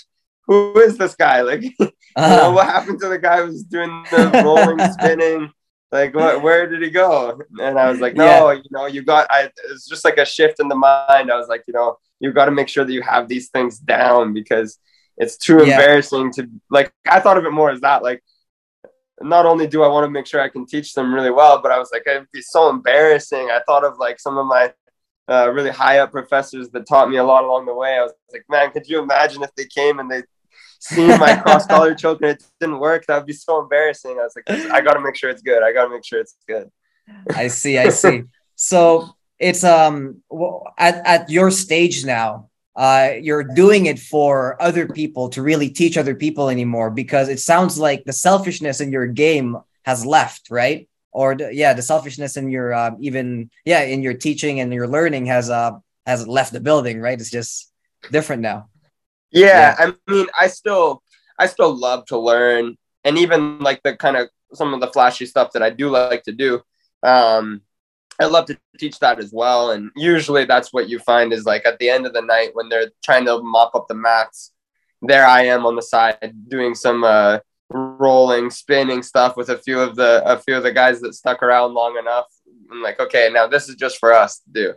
[0.48, 1.42] Who is this guy?
[1.50, 2.28] Like, uh-huh.
[2.28, 5.50] you know, what happened to the guy who was doing the rolling, spinning?
[5.94, 8.54] like what where did he go and i was like no yeah.
[8.54, 11.48] you know you got i it's just like a shift in the mind i was
[11.48, 14.80] like you know you got to make sure that you have these things down because
[15.18, 15.76] it's too yeah.
[15.76, 18.22] embarrassing to like i thought of it more as that like
[19.22, 21.72] not only do i want to make sure i can teach them really well but
[21.72, 24.74] i was like it'd be so embarrassing i thought of like some of my
[25.30, 28.12] uh, really high up professors that taught me a lot along the way i was
[28.34, 30.22] like man could you imagine if they came and they
[30.84, 34.20] seeing my cross collar choke and it didn't work, that would be so embarrassing.
[34.20, 35.64] I was like, I got to make sure it's good.
[35.64, 36.70] I got to make sure it's good.
[37.34, 37.78] I see.
[37.78, 38.24] I see.
[38.56, 40.22] So it's um
[40.78, 42.50] at at your stage now.
[42.76, 47.40] Uh, you're doing it for other people to really teach other people anymore because it
[47.40, 50.90] sounds like the selfishness in your game has left, right?
[51.12, 54.88] Or the, yeah, the selfishness in your uh, even yeah in your teaching and your
[54.88, 55.74] learning has uh
[56.06, 57.20] has left the building, right?
[57.20, 57.72] It's just
[58.12, 58.70] different now.
[59.32, 61.02] Yeah, yeah, I mean, I still,
[61.40, 65.26] I still love to learn, and even like the kind of some of the flashy
[65.26, 66.62] stuff that I do like to do.
[67.02, 67.62] Um,
[68.20, 71.66] I love to teach that as well, and usually that's what you find is like
[71.66, 74.52] at the end of the night when they're trying to mop up the mats.
[75.02, 79.80] There I am on the side doing some uh, rolling, spinning stuff with a few
[79.80, 82.28] of the a few of the guys that stuck around long enough.
[82.72, 84.74] I'm like, okay, now this is just for us to do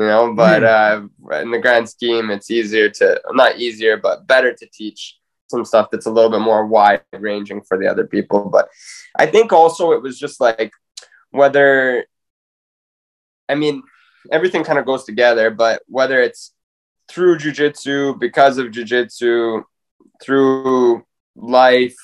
[0.00, 1.08] you know but mm.
[1.30, 5.64] uh, in the grand scheme it's easier to not easier but better to teach some
[5.64, 8.68] stuff that's a little bit more wide ranging for the other people but
[9.18, 10.72] i think also it was just like
[11.30, 12.04] whether
[13.50, 13.82] i mean
[14.30, 16.52] everything kind of goes together but whether it's
[17.08, 19.62] through jujitsu because of jujitsu
[20.22, 21.04] through
[21.36, 21.96] life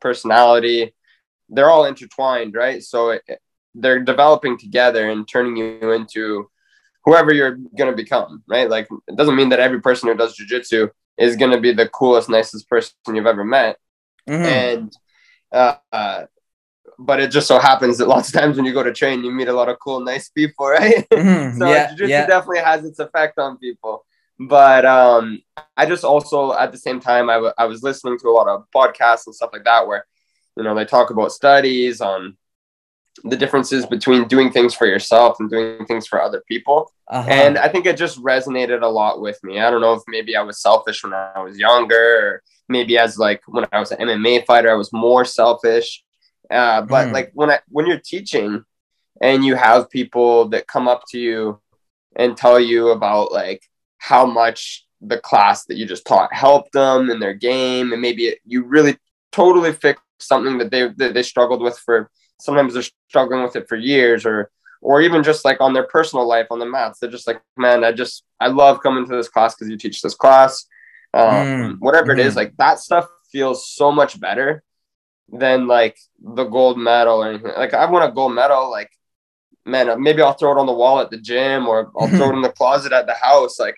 [0.00, 0.94] personality
[1.48, 3.22] they're all intertwined right so it,
[3.74, 6.48] they're developing together and turning you into
[7.04, 8.68] whoever you're going to become, right?
[8.68, 11.88] Like, it doesn't mean that every person who does jujitsu is going to be the
[11.88, 13.76] coolest, nicest person you've ever met.
[14.28, 14.44] Mm-hmm.
[14.44, 14.92] And,
[15.52, 16.24] uh, uh,
[17.04, 19.32] but it just so happens that lots of times when you go to train, you
[19.32, 21.08] meet a lot of cool, nice people, right?
[21.10, 21.58] Mm-hmm.
[21.58, 22.26] so yeah, jiu-jitsu yeah.
[22.26, 24.04] definitely has its effect on people.
[24.38, 25.42] But um,
[25.76, 28.48] I just also, at the same time, I, w- I was listening to a lot
[28.48, 30.06] of podcasts and stuff like that where,
[30.56, 32.36] you know, they talk about studies on
[33.24, 36.90] the differences between doing things for yourself and doing things for other people.
[37.08, 37.28] Uh-huh.
[37.28, 39.60] And I think it just resonated a lot with me.
[39.60, 43.18] I don't know if maybe I was selfish when I was younger, or maybe as
[43.18, 46.02] like when I was an MMA fighter, I was more selfish.
[46.52, 47.12] Uh, but mm.
[47.12, 48.64] like when I when you're teaching
[49.20, 51.60] and you have people that come up to you
[52.16, 53.62] and tell you about like
[53.98, 58.26] how much the class that you just taught helped them in their game, and maybe
[58.26, 58.96] it, you really
[59.32, 62.10] totally fixed something that they that they struggled with for
[62.40, 66.26] sometimes they're struggling with it for years or or even just like on their personal
[66.26, 69.28] life on the mats they're just like man i just i love coming to this
[69.28, 70.66] class because you teach this class
[71.14, 71.76] um, mm.
[71.78, 72.18] whatever mm.
[72.18, 72.36] it is mm.
[72.36, 74.62] like that stuff feels so much better
[75.32, 77.52] than like the gold medal or anything.
[77.56, 78.90] Like i want a gold medal like
[79.64, 82.34] man maybe i'll throw it on the wall at the gym or i'll throw it
[82.36, 83.58] in the closet at the house.
[83.58, 83.76] Like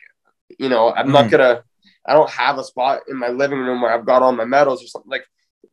[0.58, 1.12] you know i'm mm.
[1.12, 1.62] not gonna
[2.06, 4.82] i don't have a spot in my living room where i've got all my medals
[4.82, 5.10] or something.
[5.10, 5.26] Like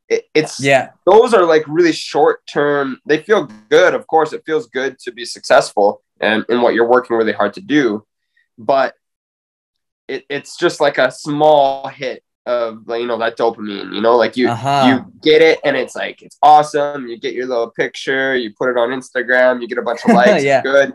[0.08, 0.89] it, it's yeah.
[1.06, 5.12] those are like really short term they feel good of course it feels good to
[5.12, 8.06] be successful and in what you're working really hard to do
[8.58, 8.94] but
[10.10, 14.36] it, it's just like a small hit of you know that dopamine you know like
[14.36, 14.88] you uh-huh.
[14.88, 18.69] you get it and it's like it's awesome you get your little picture you put
[18.69, 20.62] it on instagram you get a bunch of likes yeah.
[20.62, 20.93] good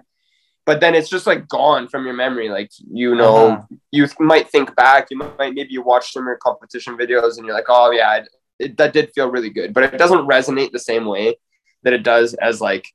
[0.64, 3.62] but then it's just like gone from your memory like you know uh-huh.
[3.92, 7.46] you might think back you might maybe you watch some of your competition videos and
[7.46, 8.24] you're like oh yeah
[8.58, 11.36] it, that did feel really good, but it doesn't resonate the same way
[11.82, 12.86] that it does as like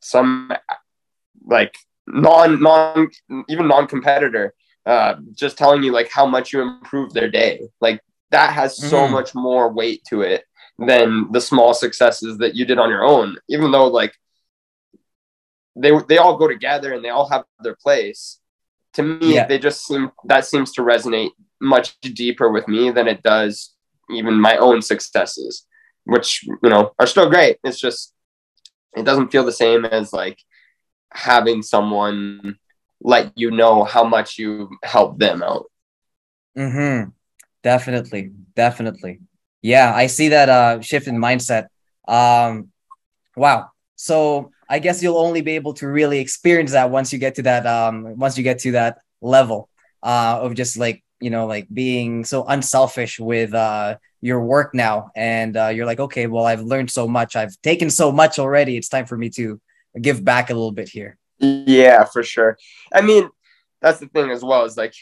[0.00, 0.52] some
[1.46, 3.08] like non non
[3.48, 4.54] even non competitor
[4.86, 7.60] uh, just telling you like how much you improved their day.
[7.80, 9.10] Like that has so mm.
[9.10, 10.44] much more weight to it
[10.78, 13.36] than the small successes that you did on your own.
[13.48, 14.14] Even though like
[15.76, 18.40] they they all go together and they all have their place.
[18.94, 19.46] To me, yeah.
[19.46, 23.74] they just seem that seems to resonate much deeper with me than it does
[24.10, 25.66] even my own successes,
[26.04, 27.58] which, you know, are still great.
[27.64, 28.12] It's just,
[28.96, 30.38] it doesn't feel the same as like
[31.12, 32.58] having someone
[33.04, 35.66] let you know how much you help them out.
[36.58, 37.10] Mm-hmm.
[37.62, 38.32] Definitely.
[38.56, 39.20] Definitely.
[39.62, 39.92] Yeah.
[39.94, 41.66] I see that uh, shift in mindset
[42.08, 42.70] Um,
[43.36, 43.70] wow.
[43.96, 47.42] So I guess you'll only be able to really experience that once you get to
[47.42, 49.68] that um once you get to that level
[50.02, 55.10] uh of just like you know like being so unselfish with uh your work now
[55.14, 58.76] and uh, you're like okay well I've learned so much I've taken so much already
[58.76, 59.60] it's time for me to
[60.00, 61.16] give back a little bit here.
[61.38, 62.58] Yeah, for sure.
[62.92, 63.28] I mean,
[63.80, 64.94] that's the thing as well is like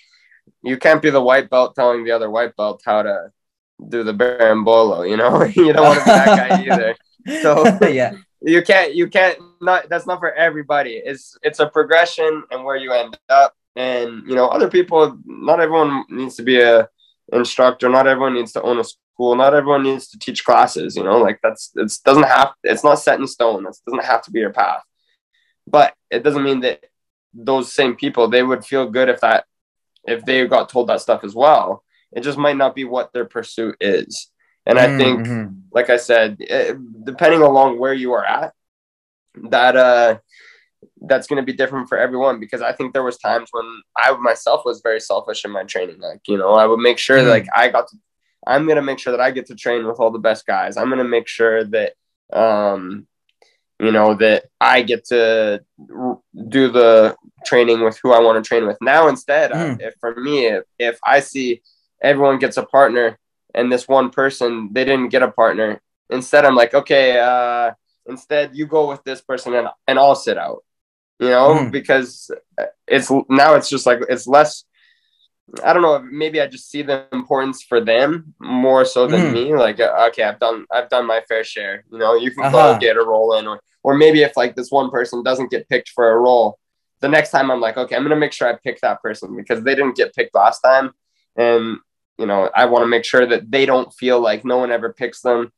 [0.63, 3.33] you can't be the white belt telling the other white belt how to
[3.89, 5.43] do the berimbolo, you know?
[5.57, 6.97] you don't want to be that guy either.
[7.43, 8.15] So yeah.
[8.45, 11.01] You can't you can't not that's not for everybody.
[11.05, 13.55] It's it's a progression and where you end up.
[13.77, 16.89] And you know, other people not everyone needs to be a
[17.33, 21.05] instructor, not everyone needs to own a school, not everyone needs to teach classes, you
[21.05, 23.65] know, like that's it doesn't have it's not set in stone.
[23.65, 24.83] It doesn't have to be your path.
[25.73, 26.85] But it doesn't mean that
[27.35, 29.47] those same people they would feel good if that
[30.05, 31.83] if they got told that stuff as well.
[32.13, 34.31] It just might not be what their pursuit is.
[34.67, 35.55] And I think, mm-hmm.
[35.73, 38.53] like I said, it, eh, depending along where you are at,
[39.51, 40.19] that uh,
[41.01, 42.39] that's going to be different for everyone.
[42.39, 43.65] Because I think there was times when
[43.97, 46.01] I myself was very selfish in my training.
[46.01, 47.27] Like you know, I would make sure mm-hmm.
[47.27, 47.97] that like I got to.
[48.47, 50.77] I'm going to make sure that I get to train with all the best guys.
[50.77, 51.95] I'm going to make sure that
[52.33, 53.07] um,
[53.81, 55.63] you know that i get to
[56.49, 59.81] do the training with who i want to train with now instead mm.
[59.81, 61.61] if for me if, if i see
[62.03, 63.19] everyone gets a partner
[63.55, 65.81] and this one person they didn't get a partner
[66.11, 67.73] instead i'm like okay uh
[68.07, 70.65] instead you go with this person and, and i'll sit out
[71.19, 71.71] you know mm.
[71.71, 72.31] because
[72.87, 74.65] it's now it's just like it's less
[75.63, 75.99] I don't know.
[75.99, 79.33] Maybe I just see the importance for them more so than mm.
[79.33, 79.55] me.
[79.55, 81.85] Like, uh, okay, I've done, I've done my fair share.
[81.91, 82.75] You know, you can uh-huh.
[82.75, 85.69] go get a roll in, or, or maybe if like this one person doesn't get
[85.69, 86.59] picked for a roll,
[87.01, 89.63] the next time I'm like, okay, I'm gonna make sure I pick that person because
[89.65, 90.93] they didn't get picked last time,
[91.37, 91.79] and
[92.17, 94.93] you know, I want to make sure that they don't feel like no one ever
[94.93, 95.53] picks them,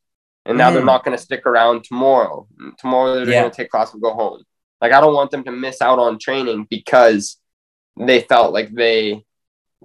[0.45, 0.73] and now mm.
[0.73, 2.47] they're not gonna stick around tomorrow.
[2.79, 3.41] Tomorrow they're yeah.
[3.41, 4.43] gonna take class and go home.
[4.81, 7.37] Like, I don't want them to miss out on training because
[7.97, 9.24] they felt like they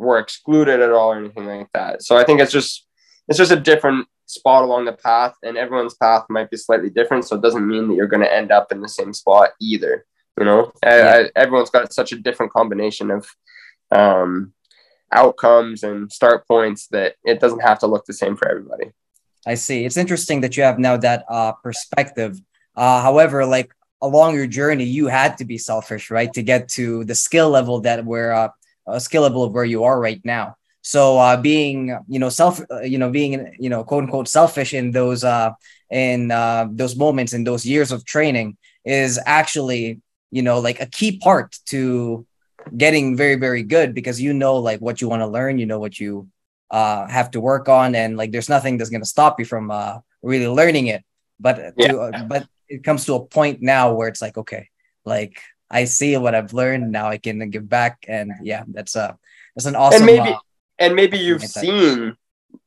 [0.01, 2.03] were excluded at all or anything like that.
[2.03, 2.87] So I think it's just
[3.29, 7.27] it's just a different spot along the path, and everyone's path might be slightly different.
[7.27, 10.07] So it doesn't mean that you're going to end up in the same spot either.
[10.39, 11.27] You know, yeah.
[11.27, 13.29] I, everyone's got such a different combination of
[13.91, 14.55] um,
[15.13, 18.91] outcomes and start points that it doesn't have to look the same for everybody.
[19.47, 19.85] I see.
[19.85, 22.41] It's interesting that you have now that uh, perspective.
[22.75, 27.05] Uh, however, like along your journey, you had to be selfish, right, to get to
[27.05, 28.49] the skill level that we're uh,
[28.92, 30.57] a skill level of where you are right now.
[30.83, 34.72] So uh, being, you know, self, uh, you know, being, you know, quote unquote selfish
[34.72, 35.50] in those, uh,
[35.90, 40.00] in uh, those moments in those years of training is actually,
[40.31, 42.26] you know, like a key part to
[42.76, 45.79] getting very, very good because you know, like what you want to learn, you know
[45.79, 46.29] what you
[46.70, 49.70] uh, have to work on, and like there's nothing that's going to stop you from
[49.70, 51.05] uh, really learning it.
[51.38, 51.88] But yeah.
[51.88, 54.68] to, uh, but it comes to a point now where it's like, okay,
[55.05, 56.90] like I see what I've learned.
[56.90, 58.04] Now I can give back.
[58.09, 59.18] And yeah, that's a
[59.54, 59.98] that's an awesome.
[59.98, 60.38] And maybe uh,
[60.78, 62.16] and maybe you've seen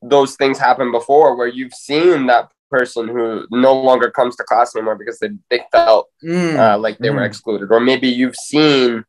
[0.02, 4.74] those things happen before, where you've seen that person who no longer comes to class
[4.74, 6.58] anymore because they they felt mm.
[6.58, 7.16] uh, like they mm.
[7.16, 9.04] were excluded, or maybe you've seen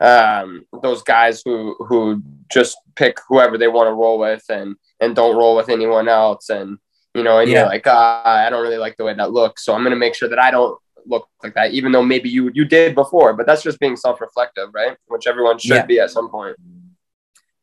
[0.00, 5.14] um, those guys who who just pick whoever they want to roll with and and
[5.14, 6.78] don't roll with anyone else and
[7.14, 7.60] you know and yeah.
[7.60, 9.96] you're like ah, i don't really like the way that looks so i'm going to
[9.96, 13.32] make sure that i don't look like that, even though maybe you you did before.
[13.34, 14.96] But that's just being self-reflective, right?
[15.08, 15.86] Which everyone should yeah.
[15.86, 16.56] be at some point.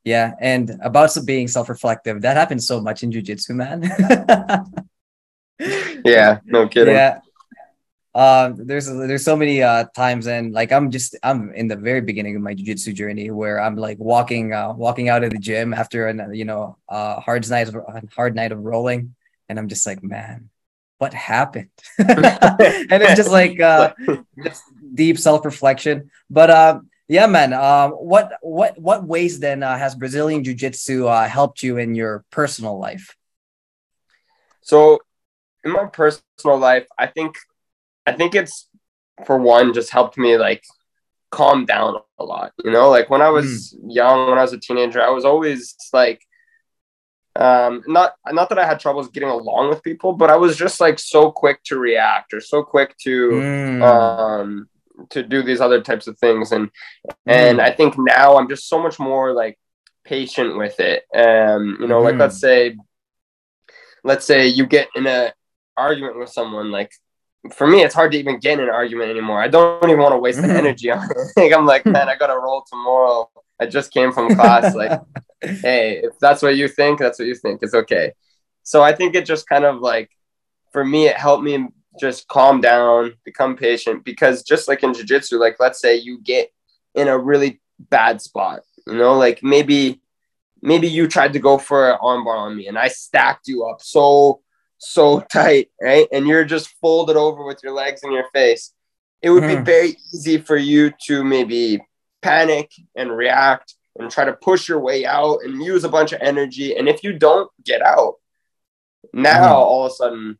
[0.03, 3.83] Yeah, and about being self-reflective, that happens so much in jujitsu, man.
[6.05, 6.95] yeah, no kidding.
[6.95, 7.19] Yeah.
[8.15, 12.01] Uh, there's there's so many uh, times and like I'm just I'm in the very
[12.01, 15.71] beginning of my jiu-jitsu journey where I'm like walking uh, walking out of the gym
[15.71, 17.75] after a you know uh, hard night of,
[18.15, 19.13] hard night of rolling
[19.49, 20.49] and I'm just like man
[20.97, 21.69] what happened?
[21.97, 23.93] and it's just like uh,
[24.43, 26.09] just deep self reflection.
[26.29, 27.53] But uh, yeah, man.
[27.53, 31.95] Um, what what what ways then uh, has Brazilian Jiu Jitsu uh, helped you in
[31.95, 33.15] your personal life?
[34.61, 34.99] So,
[35.63, 37.37] in my personal life, I think
[38.05, 38.67] I think it's
[39.25, 40.63] for one just helped me like
[41.31, 42.51] calm down a lot.
[42.63, 43.95] You know, like when I was mm.
[43.95, 46.21] young, when I was a teenager, I was always like
[47.37, 50.79] um, not not that I had troubles getting along with people, but I was just
[50.79, 53.81] like so quick to react or so quick to mm.
[53.83, 54.67] um,
[55.09, 57.13] to do these other types of things, and mm.
[57.27, 59.57] and I think now I'm just so much more like
[60.03, 61.03] patient with it.
[61.13, 62.05] Um, you know, mm.
[62.05, 62.75] like let's say
[64.03, 65.33] let's say you get in a
[65.75, 66.91] argument with someone like
[67.53, 69.41] for me, it's hard to even get in an argument anymore.
[69.41, 70.57] I don't even want to waste the mm-hmm.
[70.57, 71.17] energy on it.
[71.37, 73.29] like, I'm like, man, I got to roll tomorrow.
[73.59, 74.75] I just came from class.
[74.75, 74.99] Like,
[75.41, 77.59] hey, if that's what you think, that's what you think.
[77.63, 78.13] It's okay.
[78.63, 80.11] So I think it just kind of like
[80.71, 81.67] for me, it helped me
[81.99, 84.03] just calm down, become patient.
[84.03, 86.51] Because just like in jujitsu, like let's say you get
[86.95, 90.01] in a really bad spot, you know, like maybe
[90.61, 93.81] maybe you tried to go for an armbar on me and I stacked you up
[93.81, 94.41] so
[94.79, 96.07] so tight, right?
[96.11, 98.73] And you're just folded over with your legs in your face.
[99.21, 99.47] It would mm.
[99.47, 99.63] be hmm.
[99.63, 101.79] very easy for you to maybe
[102.27, 106.21] panic and react and try to push your way out and use a bunch of
[106.21, 106.75] energy.
[106.75, 108.15] And if you don't get out,
[109.13, 109.57] now mm.
[109.57, 110.37] all of a sudden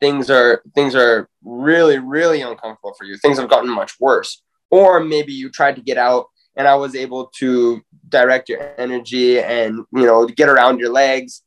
[0.00, 3.16] things are things are really really uncomfortable for you.
[3.16, 4.42] Things have gotten much worse.
[4.70, 9.40] Or maybe you tried to get out and I was able to direct your energy
[9.40, 11.42] and you know get around your legs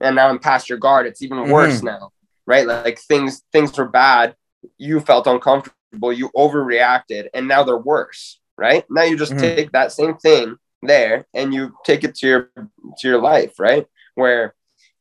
[0.00, 1.06] and now I'm past your guard.
[1.06, 1.86] It's even worse mm-hmm.
[1.86, 2.10] now,
[2.46, 2.66] right?
[2.66, 4.34] Like things things were bad.
[4.76, 6.12] You felt uncomfortable.
[6.12, 8.84] You overreacted, and now they're worse, right?
[8.90, 9.40] Now you just mm-hmm.
[9.40, 13.86] take that same thing there and you take it to your to your life, right?
[14.14, 14.54] Where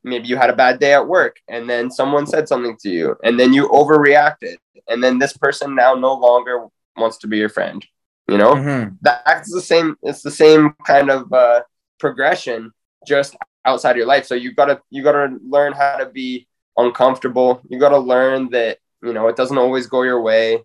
[0.03, 3.16] maybe you had a bad day at work and then someone said something to you
[3.24, 4.55] and then you overreacted
[4.88, 7.86] and then this person now no longer wants to be your friend
[8.30, 8.95] you know mm-hmm.
[9.01, 11.62] that's the same it's the same kind of uh,
[11.99, 12.72] progression
[13.05, 13.36] just
[13.66, 14.26] outside your life.
[14.26, 16.47] So you gotta you gotta learn how to be
[16.78, 17.62] uncomfortable.
[17.70, 20.64] You gotta learn that you know it doesn't always go your way,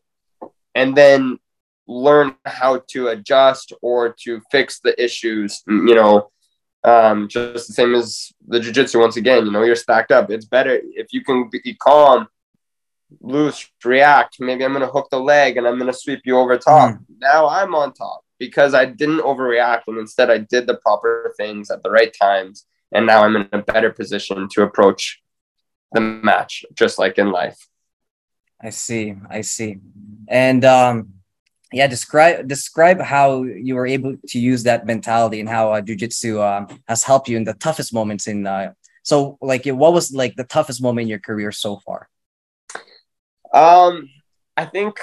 [0.74, 1.38] and then
[1.92, 5.62] learn how to adjust or to fix the issues.
[5.66, 6.30] You know,
[6.84, 9.00] um, just the same as the jujitsu.
[9.00, 10.30] Once again, you know, you're stacked up.
[10.30, 12.28] It's better if you can be calm,
[13.20, 14.36] loose, react.
[14.40, 16.94] Maybe I'm gonna hook the leg and I'm gonna sweep you over top.
[16.94, 17.04] Mm.
[17.20, 21.70] Now I'm on top because I didn't overreact and instead I did the proper things
[21.70, 25.22] at the right times and now I'm in a better position to approach
[25.92, 27.68] the match, just like in life.
[28.60, 29.14] I see.
[29.28, 29.78] I see.
[30.28, 31.14] And um,
[31.72, 36.40] yeah, describe describe how you were able to use that mentality and how uh, jujitsu
[36.40, 38.46] um, has helped you in the toughest moments in.
[38.46, 42.08] Uh, so, like, what was like the toughest moment in your career so far?
[43.52, 44.08] Um,
[44.56, 45.00] I think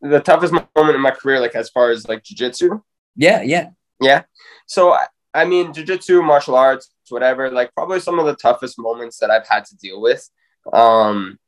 [0.00, 2.82] the toughest moment in my career, like as far as like jujitsu.
[3.16, 3.70] Yeah, yeah,
[4.00, 4.22] yeah.
[4.66, 4.96] So
[5.34, 9.48] I mean, jujitsu, martial arts, whatever, like probably some of the toughest moments that I've
[9.48, 10.28] had to deal with.
[10.72, 11.38] Um,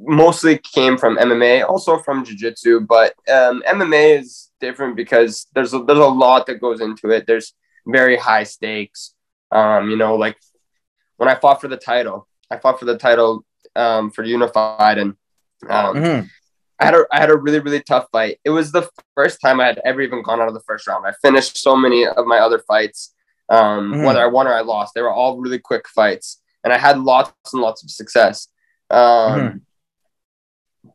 [0.00, 5.82] mostly came from MMA, also from jujitsu, but um, MMA is different because there's a,
[5.84, 7.26] there's a lot that goes into it.
[7.26, 7.54] There's
[7.86, 9.14] very high stakes.
[9.50, 10.36] Um, you know, like
[11.16, 13.44] when I fought for the title, I fought for the title
[13.76, 15.14] um, for Unified, and
[15.68, 16.26] um, mm-hmm.
[16.80, 18.38] I had a I had a really really tough fight.
[18.44, 21.06] It was the first time I had ever even gone out of the first round.
[21.06, 23.14] I finished so many of my other fights,
[23.48, 24.06] um, mm.
[24.06, 24.94] whether I won or I lost.
[24.94, 28.48] They were all really quick fights, and I had lots and lots of success.
[28.90, 29.60] Um, mm.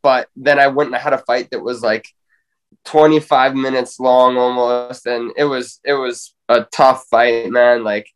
[0.02, 2.08] But then I went and I had a fight that was like
[2.86, 7.84] 25 minutes long almost, and it was it was a tough fight, man.
[7.84, 8.08] Like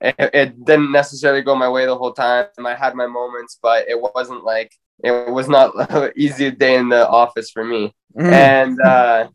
[0.00, 2.46] it, it didn't necessarily go my way the whole time.
[2.64, 4.72] I had my moments, but it wasn't like
[5.02, 7.94] it was not an easy day in the office for me.
[8.16, 8.32] Mm.
[8.32, 9.28] And uh,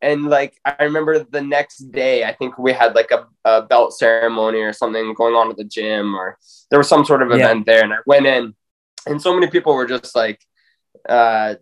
[0.00, 3.96] and like I remember the next day, I think we had like a, a, belt
[3.96, 6.38] ceremony or something going on at the gym, or
[6.70, 7.74] there was some sort of event yeah.
[7.74, 8.54] there, and I went in,
[9.06, 10.40] and so many people were just like
[11.08, 11.54] uh,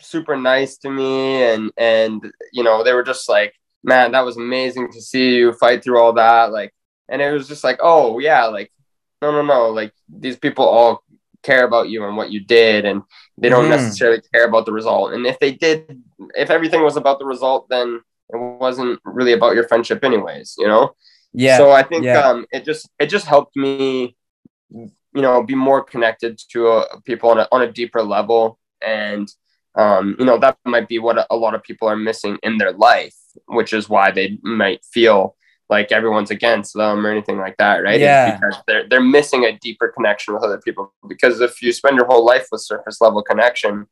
[0.00, 4.36] super nice to me, and and you know they were just like, man, that was
[4.36, 6.74] amazing to see you fight through all that, like,
[7.08, 8.72] and it was just like, oh yeah, like
[9.20, 11.02] no no no, like these people all
[11.42, 12.84] care about you and what you did.
[12.84, 13.02] And
[13.36, 13.70] they don't mm.
[13.70, 15.12] necessarily care about the result.
[15.12, 16.00] And if they did
[16.34, 18.00] if everything was about the result then
[18.30, 20.94] it wasn't really about your friendship anyways you know?
[21.32, 22.20] Yeah so i think yeah.
[22.20, 24.16] um it just it just helped me
[25.14, 29.28] you know be more connected to uh, people on a, on a deeper level and
[29.76, 32.72] um you know that might be what a, lot of people are missing in their
[32.72, 35.36] life which is why they might feel
[35.72, 37.98] like everyone's against them or anything like that, right?
[37.98, 38.34] Yeah.
[38.34, 40.92] because they're they're missing a deeper connection with other people.
[41.08, 43.86] Because if you spend your whole life with surface level connection,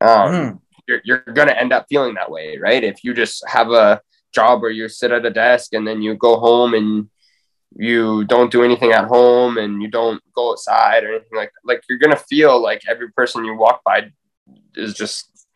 [0.00, 0.60] um, mm.
[0.88, 2.82] you're you're gonna end up feeling that way, right?
[2.82, 4.00] If you just have a
[4.32, 7.10] job where you sit at a desk and then you go home and
[7.76, 11.68] you don't do anything at home and you don't go outside or anything like that.
[11.68, 14.10] like you're gonna feel like every person you walk by
[14.74, 15.46] is just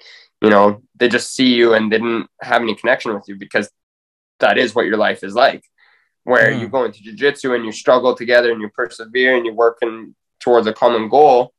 [0.40, 3.70] you know they just see you and they didn't have any connection with you because
[4.40, 5.64] that is what your life is like
[6.24, 6.60] where mm.
[6.60, 10.66] you go into jiu-jitsu and you struggle together and you persevere and you're working towards
[10.66, 11.52] a common goal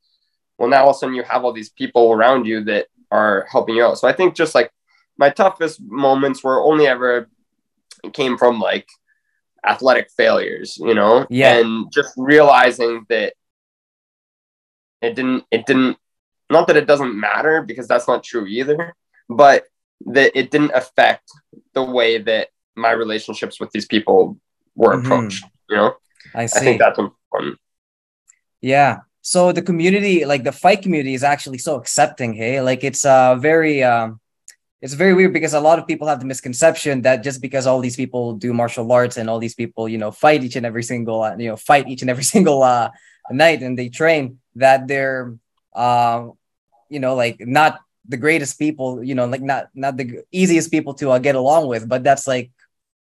[0.58, 3.46] well now all of a sudden you have all these people around you that are
[3.50, 4.70] helping you out so i think just like
[5.16, 7.28] my toughest moments were only ever
[8.12, 8.88] came from like
[9.66, 13.34] athletic failures you know yeah and just realizing that
[15.02, 15.96] it didn't it didn't
[16.50, 18.94] not that it doesn't matter because that's not true either
[19.28, 19.64] but
[20.06, 21.30] that it didn't affect
[21.72, 24.38] the way that my relationships with these people
[24.74, 25.06] were mm-hmm.
[25.06, 25.44] approached.
[25.68, 25.94] You know,
[26.34, 26.58] I see.
[26.58, 27.58] I think that's important.
[28.60, 32.34] Yeah, so the community, like the fight community, is actually so accepting.
[32.34, 34.20] Hey, like it's uh very um,
[34.84, 37.80] it's very weird because a lot of people have the misconception that just because all
[37.80, 40.82] these people do martial arts and all these people, you know, fight each and every
[40.82, 42.90] single, uh, you know, fight each and every single uh
[43.30, 45.34] night and they train that they're
[45.74, 46.28] uh,
[46.90, 50.92] you know, like not the greatest people, you know, like not not the easiest people
[51.00, 52.50] to uh, get along with, but that's like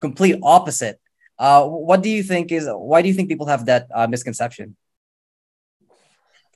[0.01, 1.01] complete opposite.
[1.39, 4.75] Uh, what do you think is why do you think people have that uh, misconception?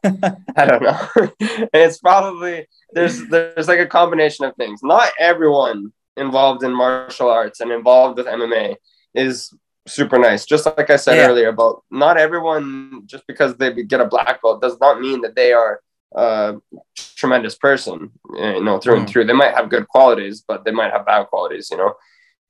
[0.55, 1.07] I don't know.
[1.73, 4.81] it's probably there's there's like a combination of things.
[4.83, 8.75] Not everyone involved in martial arts and involved with MMA
[9.13, 9.53] is
[9.87, 10.45] super nice.
[10.45, 11.27] Just like I said yeah.
[11.27, 15.35] earlier about not everyone just because they get a black belt does not mean that
[15.35, 15.81] they are
[16.15, 16.55] a
[16.95, 18.11] tremendous person.
[18.33, 18.99] You know, through mm.
[18.99, 19.25] and through.
[19.25, 21.69] They might have good qualities, but they might have bad qualities.
[21.71, 21.93] You know,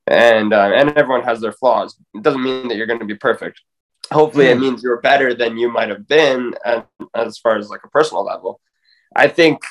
[0.08, 1.97] and uh, and everyone has their flaws.
[2.14, 3.62] It doesn't mean that you're going to be perfect
[4.12, 4.62] hopefully it hmm.
[4.62, 6.53] means you're better than you might have been
[7.16, 8.60] as far as like a personal level
[9.16, 9.62] i think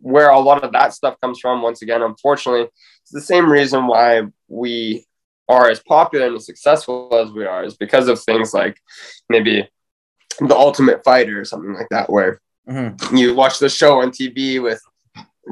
[0.00, 2.68] where a lot of that stuff comes from once again unfortunately
[3.02, 5.04] it's the same reason why we
[5.48, 8.78] are as popular and as successful as we are is because of things like
[9.28, 9.68] maybe
[10.40, 13.16] the ultimate fighter or something like that where mm-hmm.
[13.16, 14.80] you watch the show on tv with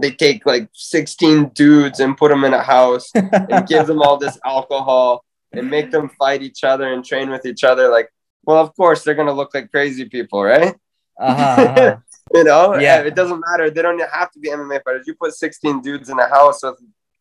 [0.01, 3.31] they take like 16 dudes and put them in a house and
[3.69, 7.65] give them all this alcohol and make them fight each other and train with each
[7.65, 8.09] other, like,
[8.45, 10.75] well, of course they're gonna look like crazy people, right?
[11.21, 11.97] Uh-huh, uh-huh.
[12.35, 13.01] you know, yeah.
[13.01, 13.71] It doesn't matter.
[13.71, 15.07] They don't have to be MMA fighters.
[15.07, 16.77] You put 16 dudes in a house with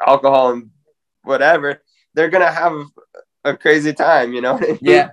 [0.06, 0.70] alcohol and
[1.24, 1.82] whatever,
[2.14, 2.74] they're gonna have
[3.44, 4.34] a crazy time.
[4.34, 4.60] You know?
[4.82, 5.12] Yeah.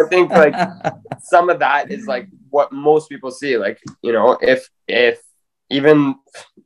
[0.00, 0.54] I think like
[1.22, 3.56] some of that is like what most people see.
[3.58, 5.20] Like, you know, if if
[5.70, 6.14] even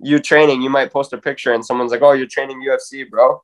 [0.00, 3.42] you training, you might post a picture and someone's like, "Oh, you're training UFC, bro."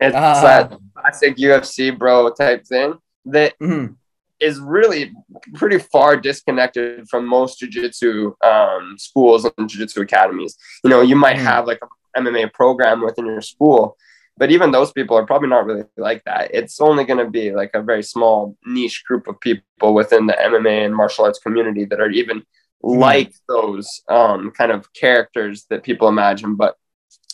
[0.00, 3.92] It's uh, that classic UFC bro type thing that mm-hmm.
[4.40, 5.12] is really
[5.54, 10.56] pretty far disconnected from most jiu-jitsu um, schools and jiu-jitsu academies.
[10.84, 11.46] You know, you might mm-hmm.
[11.46, 13.96] have like a MMA program within your school,
[14.36, 16.50] but even those people are probably not really like that.
[16.52, 20.34] It's only going to be like a very small niche group of people within the
[20.34, 22.98] MMA and martial arts community that are even mm-hmm.
[22.98, 26.54] like those um, kind of characters that people imagine.
[26.54, 26.76] But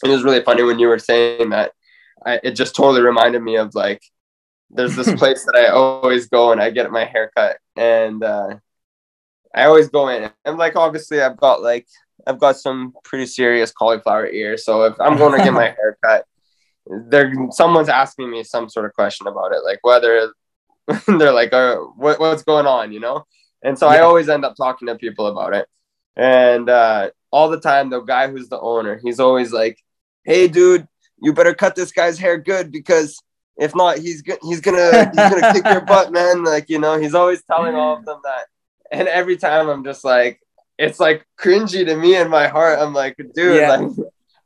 [0.03, 1.73] it was really funny when you were saying that
[2.25, 4.03] I, it just totally reminded me of like
[4.71, 8.57] there's this place that I always go and I get my haircut and uh,
[9.55, 11.87] I always go in and like obviously I've got like
[12.27, 16.27] I've got some pretty serious cauliflower ears so if I'm going to get my haircut
[16.87, 20.33] there someone's asking me some sort of question about it like whether
[21.07, 23.25] they're like oh, what, what's going on you know
[23.63, 23.99] and so yeah.
[23.99, 25.67] I always end up talking to people about it
[26.17, 29.79] and uh, all the time the guy who's the owner he's always like
[30.25, 30.87] hey dude
[31.25, 33.21] you better cut this guy's hair good because
[33.57, 36.45] if not, he's go- he's gonna he's gonna kick your butt, man.
[36.45, 38.47] Like you know, he's always telling all of them that,
[38.91, 40.41] and every time I'm just like,
[40.79, 42.79] it's like cringy to me in my heart.
[42.79, 43.77] I'm like, dude, yeah.
[43.77, 43.91] like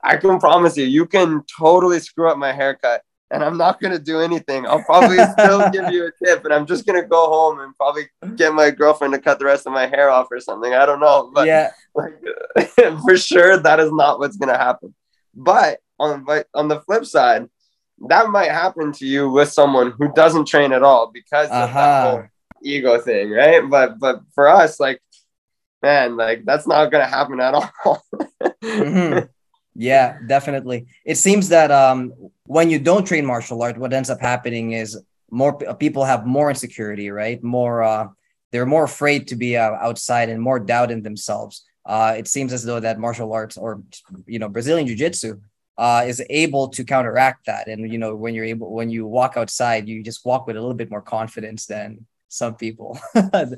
[0.03, 3.99] I can promise you, you can totally screw up my haircut, and I'm not gonna
[3.99, 4.67] do anything.
[4.67, 8.09] I'll probably still give you a tip, and I'm just gonna go home and probably
[8.37, 10.75] get my girlfriend to cut the rest of my hair off or something.
[10.75, 12.15] I don't know, but yeah, like,
[12.77, 14.95] for sure that is not what's gonna happen.
[15.35, 17.49] But on on the flip side,
[18.09, 21.65] that might happen to you with someone who doesn't train at all because uh-huh.
[21.65, 22.11] of that uh-huh.
[22.11, 22.23] whole
[22.63, 23.69] ego thing, right?
[23.69, 25.01] But but for us, like,
[25.83, 28.03] man, like that's not gonna happen at all.
[28.63, 29.27] mm-hmm.
[29.81, 30.89] Yeah, definitely.
[31.05, 32.13] It seems that um,
[32.45, 36.51] when you don't train martial art, what ends up happening is more people have more
[36.51, 37.41] insecurity, right?
[37.45, 38.09] More, uh,
[38.51, 41.65] they're more afraid to be uh, outside and more doubt in themselves.
[41.87, 43.83] Uh, it seems as though that martial arts or
[44.27, 45.41] you know Brazilian jiu jitsu
[45.79, 47.69] uh, is able to counteract that.
[47.69, 50.61] And you know, when you're able, when you walk outside, you just walk with a
[50.61, 52.99] little bit more confidence than some people.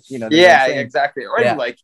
[0.06, 0.28] you know.
[0.30, 1.24] Yeah, exactly.
[1.24, 1.54] Or yeah.
[1.54, 1.78] like,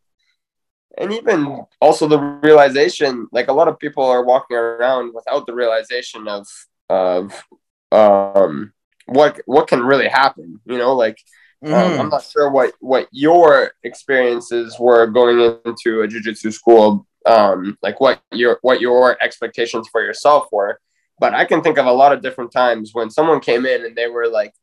[0.99, 5.55] and even also the realization, like a lot of people are walking around without the
[5.55, 6.47] realization of
[6.89, 7.43] of
[7.91, 8.73] um
[9.07, 10.61] what what can really happen.
[10.67, 11.19] You know, like.
[11.65, 11.99] Um, mm.
[11.99, 18.01] I'm not sure what what your experiences were going into a jiu-jitsu school um, like
[18.01, 20.81] what your what your expectations for yourself were.
[21.19, 23.97] But I can think of a lot of different times when someone came in and
[23.97, 24.55] they were like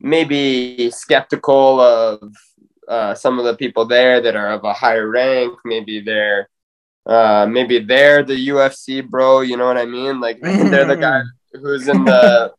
[0.00, 2.32] maybe skeptical of
[2.86, 5.58] uh, some of the people there that are of a higher rank.
[5.64, 6.48] Maybe they're
[7.06, 9.40] uh, maybe they're the UFC bro.
[9.40, 10.20] You know what I mean?
[10.20, 11.22] Like they're the guy
[11.54, 12.52] who's in the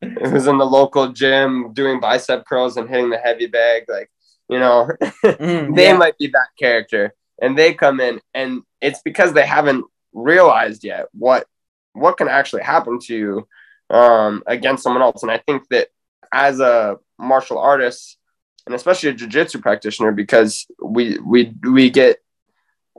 [0.00, 3.84] who's in the local gym doing bicep curls and hitting the heavy bag.
[3.88, 4.10] Like
[4.48, 5.96] you know, mm, they yeah.
[5.96, 11.06] might be that character and they come in and it's because they haven't realized yet
[11.12, 11.46] what
[11.92, 13.48] what can actually happen to you
[13.90, 15.22] um, against someone else.
[15.22, 15.88] And i think that
[16.32, 18.18] as a martial artist
[18.66, 22.18] and especially a jiu-jitsu practitioner because we we we get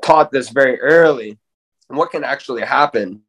[0.01, 1.37] taught this very early
[1.89, 3.21] what can actually happen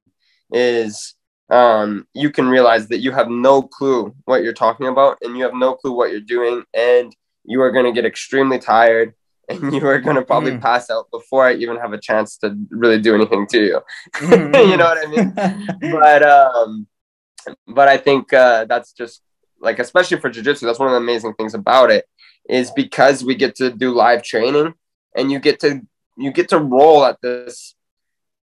[0.52, 1.14] is
[1.50, 5.44] um, you can realize that you have no clue what you're talking about and you
[5.44, 9.14] have no clue what you're doing and you are going to get extremely tired
[9.49, 10.61] and you are going to probably mm.
[10.61, 13.80] pass out before I even have a chance to really do anything to you.
[14.14, 14.70] Mm.
[14.70, 15.92] you know what I mean?
[15.92, 16.86] but um,
[17.66, 19.22] but I think uh, that's just
[19.61, 22.05] like especially for jiu-jitsu that's one of the amazing things about it
[22.49, 24.74] is because we get to do live training
[25.16, 25.80] and you get to
[26.16, 27.74] you get to roll at this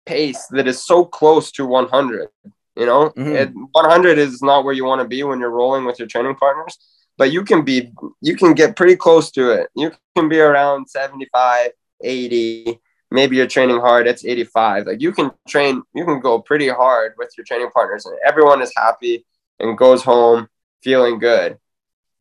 [0.06, 2.30] pace that is so close to 100
[2.76, 3.64] you know mm-hmm.
[3.72, 6.78] 100 is not where you want to be when you're rolling with your training partners
[7.18, 7.92] but you can be
[8.22, 9.70] you can get pretty close to it.
[9.76, 11.72] You can be around 75
[12.04, 12.80] 80
[13.12, 17.14] maybe you're training hard it's 85 like you can train you can go pretty hard
[17.18, 19.26] with your training partners and everyone is happy
[19.60, 20.48] and goes home
[20.82, 21.58] feeling good.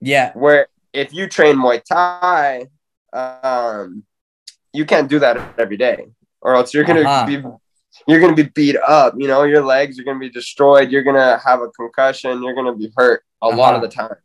[0.01, 0.33] Yeah.
[0.35, 2.69] Where if you train muay thai
[3.13, 4.05] um
[4.73, 6.07] you can't do that every day
[6.41, 7.27] or else you're gonna uh-huh.
[7.27, 7.43] be
[8.07, 9.45] you're gonna be beat up you know?
[9.45, 13.23] Your legs are gonna be destroyed you're gonna have a concussion you're gonna be hurt
[13.43, 13.57] a uh-huh.
[13.57, 14.17] lot of the time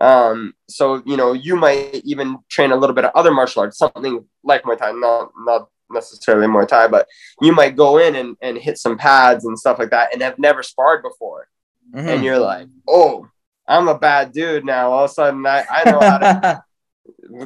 [0.00, 3.78] um so you know you might even train a little bit of other martial arts
[3.78, 7.06] something like muay thai not not necessarily muay thai but
[7.40, 10.38] you might go in and, and hit some pads and stuff like that and have
[10.38, 11.48] never sparred before
[11.94, 12.08] mm-hmm.
[12.08, 13.28] and you're like oh
[13.68, 16.64] i'm a bad dude now all of a sudden i, I know how to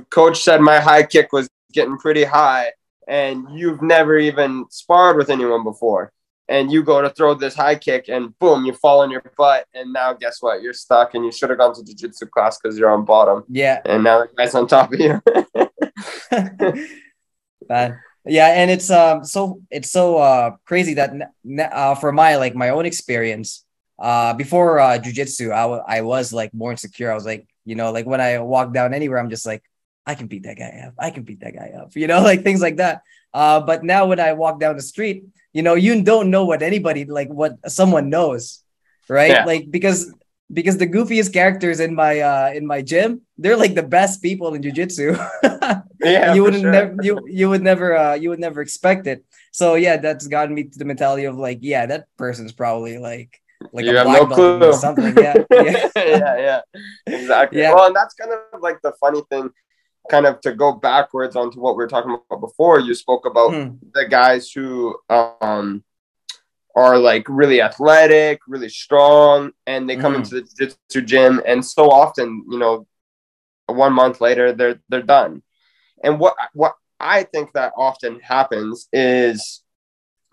[0.11, 2.71] coach said my high kick was getting pretty high
[3.09, 6.13] and you've never even sparred with anyone before
[6.49, 9.67] and you go to throw this high kick and boom you fall on your butt
[9.75, 12.79] and now guess what you're stuck and you should have gone to jiu-jitsu class because
[12.79, 15.21] you're on bottom yeah and now the guy's on top of you
[17.69, 17.99] Man.
[18.25, 21.11] yeah and it's um so it's so uh crazy that
[21.73, 23.65] uh for my like my own experience
[23.99, 27.75] uh before uh jiu-jitsu I, w- I was like more insecure i was like you
[27.75, 29.63] know like when i walk down anywhere i'm just like
[30.07, 30.95] I can beat that guy up.
[30.99, 31.97] I can beat that guy up.
[31.97, 33.03] You know, like things like that.
[33.35, 35.25] Uh, but now when I walk down the street,
[35.57, 38.63] you know, you don't know what anybody like what someone knows,
[39.09, 39.31] right?
[39.31, 39.45] Yeah.
[39.47, 40.13] Like because
[40.53, 44.53] because the goofiest characters in my uh in my gym, they're like the best people
[44.53, 45.17] in jujitsu.
[46.05, 46.71] yeah, you wouldn't sure.
[46.71, 49.25] never you you would never uh you would never expect it.
[49.51, 53.41] So yeah, that's gotten me to the mentality of like, yeah, that person's probably like
[53.73, 55.17] like you have no clue or something.
[55.25, 56.61] Yeah, yeah, yeah, yeah,
[57.07, 57.61] exactly.
[57.61, 57.73] Yeah.
[57.73, 59.49] Well, and that's kind of like the funny thing
[60.09, 63.53] kind of to go backwards onto what we were talking about before, you spoke about
[63.53, 63.77] hmm.
[63.95, 65.85] the guys who um,
[66.77, 70.17] are like really athletic, really strong, and they come mm.
[70.17, 72.87] into the jiu-jitsu gym, and so often, you know,
[73.67, 75.43] one month later, they're they're done.
[76.05, 79.63] And what what I think that often happens is,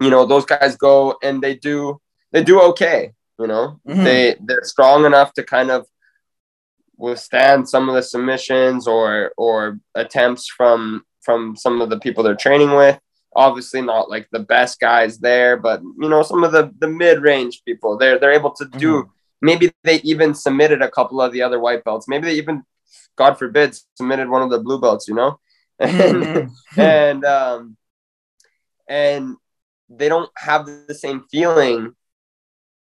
[0.01, 2.01] you know, those guys go and they do
[2.31, 3.13] they do okay.
[3.39, 4.03] You know, mm-hmm.
[4.03, 5.87] they they're strong enough to kind of
[6.97, 12.35] withstand some of the submissions or or attempts from from some of the people they're
[12.35, 12.99] training with
[13.35, 17.63] obviously not like the best guys there but you know some of the the mid-range
[17.65, 19.09] people they're they're able to do mm-hmm.
[19.41, 22.63] maybe they even submitted a couple of the other white belts maybe they even
[23.15, 25.39] god forbid submitted one of the blue belts you know
[25.79, 26.79] and mm-hmm.
[26.79, 27.75] and um
[28.87, 29.35] and
[29.89, 31.95] they don't have the same feeling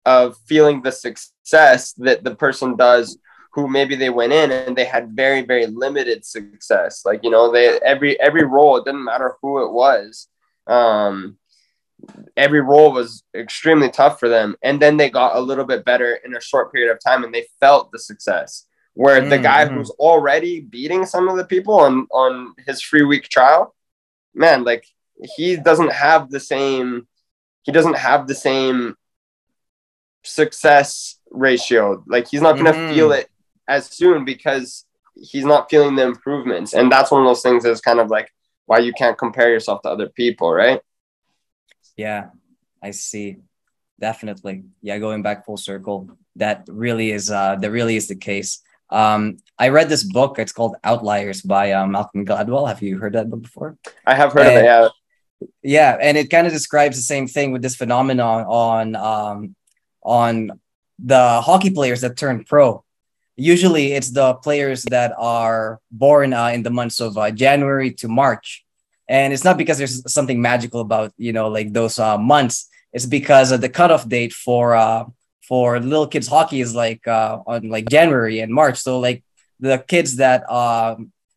[0.06, 3.18] of feeling the success that the person does
[3.50, 7.50] who maybe they went in and they had very very limited success like you know
[7.50, 10.28] they every every roll it didn't matter who it was
[10.66, 11.36] um
[12.36, 16.18] every roll was extremely tough for them and then they got a little bit better
[16.24, 19.30] in a short period of time and they felt the success where mm-hmm.
[19.30, 19.76] the guy mm-hmm.
[19.76, 23.74] who's already beating some of the people on on his free week trial
[24.34, 24.84] man like
[25.36, 27.06] he doesn't have the same
[27.62, 28.94] he doesn't have the same
[30.24, 32.94] success ratio like he's not going to mm-hmm.
[32.94, 33.28] feel it
[33.68, 36.74] as soon because he's not feeling the improvements.
[36.74, 38.32] And that's one of those things that's kind of like
[38.66, 40.80] why you can't compare yourself to other people, right?
[41.96, 42.30] Yeah,
[42.82, 43.38] I see.
[44.00, 44.64] Definitely.
[44.80, 48.62] Yeah, going back full circle, that really is uh that really is the case.
[48.90, 50.38] Um, I read this book.
[50.38, 52.68] It's called Outliers by uh, Malcolm Gladwell.
[52.68, 53.76] Have you heard that book before?
[54.06, 54.64] I have heard and, of it.
[54.64, 54.88] Yeah.
[55.62, 59.54] Yeah, and it kind of describes the same thing with this phenomenon on um
[60.02, 60.60] on
[60.98, 62.84] the hockey players that turn pro
[63.38, 68.08] usually it's the players that are born uh, in the months of uh, January to
[68.08, 68.66] March.
[69.08, 72.68] And it's not because there's something magical about, you know, like those uh, months.
[72.92, 75.04] It's because of the cutoff date for uh,
[75.40, 78.78] for little kids hockey is like uh, on like January and March.
[78.78, 79.24] So like
[79.60, 80.96] the kids that uh,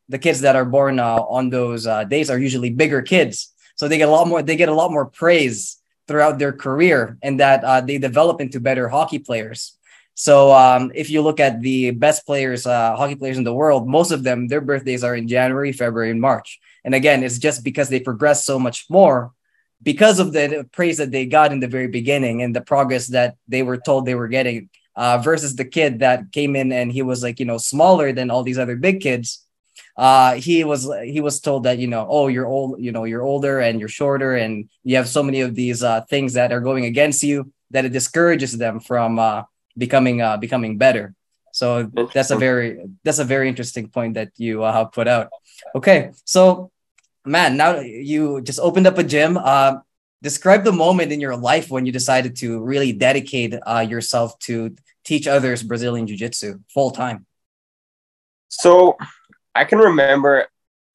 [0.10, 3.54] the kids that are born uh, on those days are usually bigger kids.
[3.76, 5.78] So they get a lot more they get a lot more praise
[6.08, 9.78] throughout their career and that they develop into better hockey players
[10.16, 13.88] So um, if you look at the best players, uh, hockey players in the world,
[13.88, 16.60] most of them their birthdays are in January, February, and March.
[16.84, 19.32] And again, it's just because they progress so much more
[19.84, 23.36] because of the praise that they got in the very beginning and the progress that
[23.48, 27.02] they were told they were getting uh, versus the kid that came in and he
[27.02, 29.46] was like you know smaller than all these other big kids
[29.98, 33.24] uh, he was he was told that you know oh you're old you know you're
[33.24, 36.62] older and you're shorter and you have so many of these uh, things that are
[36.62, 39.44] going against you that it discourages them from uh,
[39.78, 41.14] becoming uh, becoming better
[41.54, 45.30] so that's a very that's a very interesting point that you uh, put out
[45.76, 46.72] okay so
[47.26, 49.76] man now you just opened up a gym uh,
[50.22, 54.76] describe the moment in your life when you decided to really dedicate uh, yourself to
[55.04, 57.26] teach others Brazilian Jiu Jitsu full time.
[58.50, 58.98] So
[59.56, 60.48] I can remember,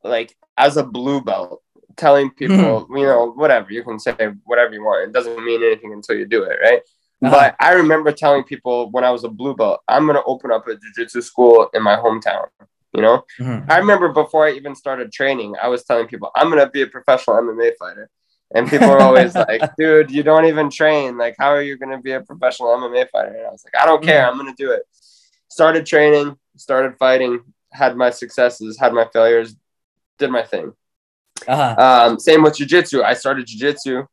[0.05, 1.63] like, as a blue belt,
[1.97, 3.01] telling people, mm.
[3.01, 4.15] you know, whatever, you can say
[4.45, 5.09] whatever you want.
[5.09, 6.83] It doesn't mean anything until you do it, right?
[7.23, 7.31] Uh-huh.
[7.31, 10.53] But I remember telling people when I was a blue belt, I'm going to open
[10.53, 12.47] up a jiu jitsu school in my hometown.
[12.93, 13.71] You know, mm-hmm.
[13.71, 16.83] I remember before I even started training, I was telling people, I'm going to be
[16.83, 18.09] a professional MMA fighter.
[18.55, 21.19] And people are always like, dude, you don't even train.
[21.19, 23.35] Like, how are you going to be a professional MMA fighter?
[23.35, 24.27] And I was like, I don't care.
[24.27, 24.83] I'm going to do it.
[25.49, 27.41] Started training, started fighting,
[27.73, 29.57] had my successes, had my failures,
[30.19, 30.73] did my thing.
[31.47, 31.75] Uh-huh.
[31.79, 33.03] Um, same with jujitsu.
[33.03, 34.07] I started jujitsu.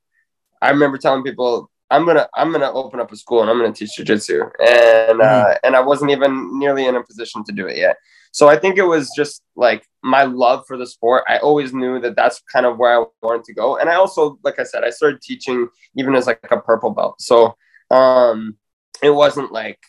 [0.62, 3.72] I remember telling people, I'm gonna I'm gonna open up a school and I'm gonna
[3.72, 5.54] teach jujitsu, and uh, mm-hmm.
[5.64, 7.98] and I wasn't even nearly in a position to do it yet.
[8.32, 11.24] So I think it was just like my love for the sport.
[11.28, 13.78] I always knew that that's kind of where I wanted to go.
[13.78, 17.22] And I also, like I said, I started teaching even as like a purple belt.
[17.22, 17.56] So
[17.92, 18.58] um,
[19.04, 19.80] it wasn't like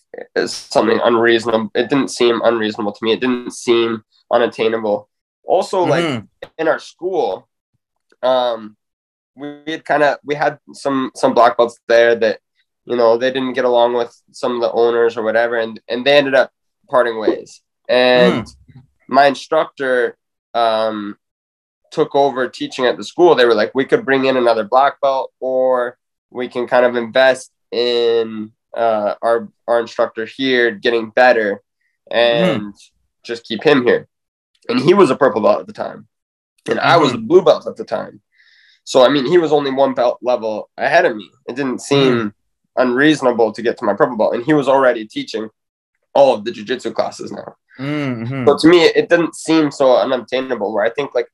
[0.44, 1.70] something unreasonable.
[1.74, 3.12] It didn't seem unreasonable to me.
[3.12, 5.08] It didn't seem unattainable.
[5.44, 5.90] Also, mm-hmm.
[6.42, 7.48] like in our school,
[8.22, 8.76] um,
[9.36, 12.40] we had kind of we had some some black belts there that
[12.84, 16.04] you know they didn't get along with some of the owners or whatever, and and
[16.04, 16.50] they ended up
[16.88, 17.62] parting ways.
[17.88, 18.82] And mm.
[19.08, 20.16] my instructor
[20.54, 21.16] um,
[21.90, 23.34] took over teaching at the school.
[23.34, 25.98] They were like, we could bring in another black belt, or
[26.30, 31.62] we can kind of invest in uh, our our instructor here getting better,
[32.10, 32.90] and mm.
[33.24, 34.08] just keep him here.
[34.68, 36.08] And he was a purple belt at the time,
[36.66, 36.88] and mm-hmm.
[36.88, 37.26] I was a mm-hmm.
[37.26, 38.20] blue belt at the time.
[38.84, 41.30] So I mean, he was only one belt level ahead of me.
[41.48, 42.32] It didn't seem mm.
[42.76, 45.48] unreasonable to get to my purple belt, and he was already teaching
[46.14, 47.56] all of the jujitsu classes now.
[47.78, 48.46] Mm-hmm.
[48.46, 50.72] So to me, it didn't seem so unobtainable.
[50.72, 51.28] Where I think like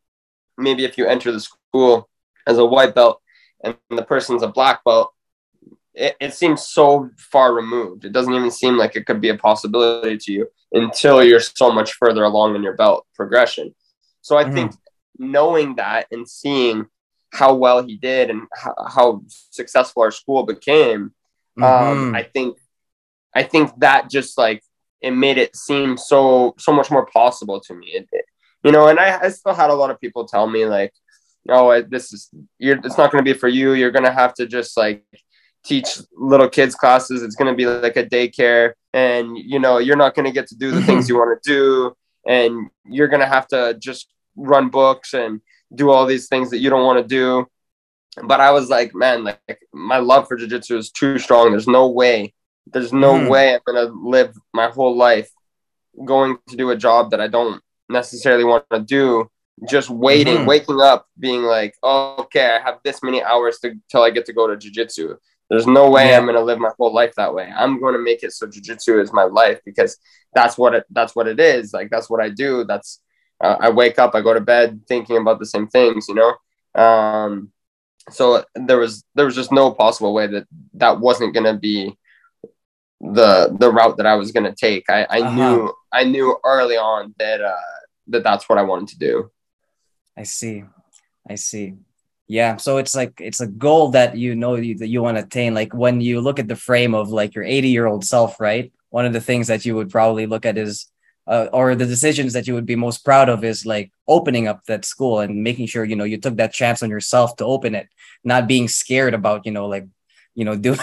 [0.56, 2.08] maybe if you enter the school
[2.46, 3.20] as a white belt
[3.62, 5.12] and the person's a black belt,
[5.94, 8.04] it, it seems so far removed.
[8.04, 11.70] It doesn't even seem like it could be a possibility to you until you're so
[11.70, 13.74] much further along in your belt progression.
[14.22, 14.54] So I mm-hmm.
[14.54, 14.72] think
[15.18, 16.86] knowing that and seeing
[17.32, 21.12] how well he did and how, how successful our school became,
[21.58, 21.98] um, mm-hmm.
[22.08, 22.58] um, I think
[23.34, 24.62] I think that just like
[25.00, 27.88] it made it seem so so much more possible to me.
[27.88, 28.24] It, it,
[28.64, 30.92] you know, and I, I still had a lot of people tell me like,
[31.48, 33.74] "Oh, this is you're it's not going to be for you.
[33.74, 35.04] You're going to have to just like
[35.64, 37.22] teach little kids classes.
[37.22, 40.48] It's going to be like a daycare, and you know, you're not going to get
[40.48, 44.08] to do the things you want to do, and you're going to have to just
[44.36, 45.40] run books and
[45.74, 47.46] do all these things that you don't want to do."
[48.24, 51.50] But I was like, man, like my love for jujitsu is too strong.
[51.50, 52.34] There's no way
[52.72, 53.28] there's no mm.
[53.28, 55.30] way I'm gonna live my whole life
[56.04, 59.28] going to do a job that I don't necessarily want to do.
[59.68, 60.46] Just waiting, mm-hmm.
[60.46, 64.24] waking up, being like, oh, okay, I have this many hours to till I get
[64.26, 65.16] to go to jujitsu.
[65.50, 66.16] There's no way yeah.
[66.16, 67.52] I'm gonna live my whole life that way.
[67.54, 69.98] I'm going to make it so jujitsu is my life because
[70.32, 71.74] that's what it that's what it is.
[71.74, 72.64] Like that's what I do.
[72.64, 73.02] That's
[73.40, 76.34] uh, I wake up, I go to bed thinking about the same things, you know.
[76.80, 77.52] Um,
[78.10, 81.96] so there was there was just no possible way that that wasn't gonna be
[83.00, 84.88] the the route that I was going to take.
[84.90, 85.34] I, I uh-huh.
[85.34, 87.56] knew I knew early on that uh,
[88.08, 89.30] that that's what I wanted to do.
[90.16, 90.64] I see,
[91.28, 91.74] I see.
[92.28, 95.24] Yeah, so it's like it's a goal that you know you, that you want to
[95.24, 95.54] attain.
[95.54, 98.72] Like when you look at the frame of like your 80 year old self, right?
[98.90, 100.86] One of the things that you would probably look at is,
[101.30, 104.64] uh, or the decisions that you would be most proud of is like opening up
[104.66, 107.74] that school and making sure you know you took that chance on yourself to open
[107.74, 107.88] it,
[108.24, 109.86] not being scared about you know like
[110.34, 110.76] you know, do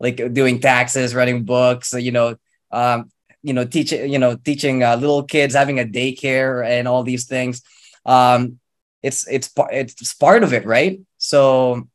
[0.00, 2.36] like doing taxes, writing books, you know,
[2.70, 3.10] um,
[3.42, 7.26] you know, teaching, you know, teaching uh, little kids, having a daycare and all these
[7.26, 7.62] things.
[8.06, 8.58] Um,
[9.02, 11.00] it's it's it's part of it, right?
[11.18, 11.88] So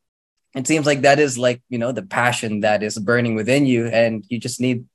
[0.54, 3.88] it seems like that is like you know the passion that is burning within you,
[3.88, 4.86] and you just need,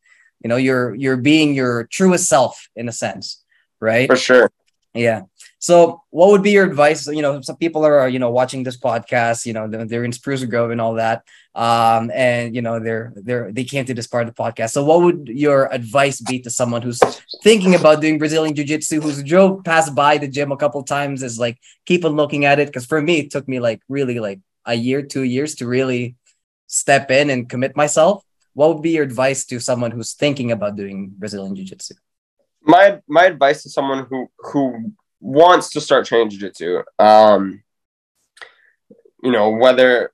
[0.43, 3.43] you know, you're you're being your truest self in a sense,
[3.81, 4.09] right?
[4.09, 4.51] For sure.
[4.95, 5.23] Yeah.
[5.59, 7.07] So, what would be your advice?
[7.07, 9.47] You know, some people are, you know, watching this podcast.
[9.47, 11.23] You know, they're in Spruce Grove and all that,
[11.55, 14.71] um, and you know, they're they're they came to this part of the podcast.
[14.71, 16.99] So, what would your advice be to someone who's
[17.43, 21.23] thinking about doing Brazilian Jiu Jitsu, who's drove past by the gym a couple times,
[21.23, 22.67] is like keep on looking at it?
[22.67, 26.17] Because for me, it took me like really like a year, two years to really
[26.67, 28.25] step in and commit myself.
[28.55, 31.95] What would be your advice to someone who's thinking about doing Brazilian Jiu Jitsu?
[32.63, 34.93] My my advice to someone who who
[35.23, 37.63] wants to start training jiu-jitsu um
[39.23, 40.13] you know whether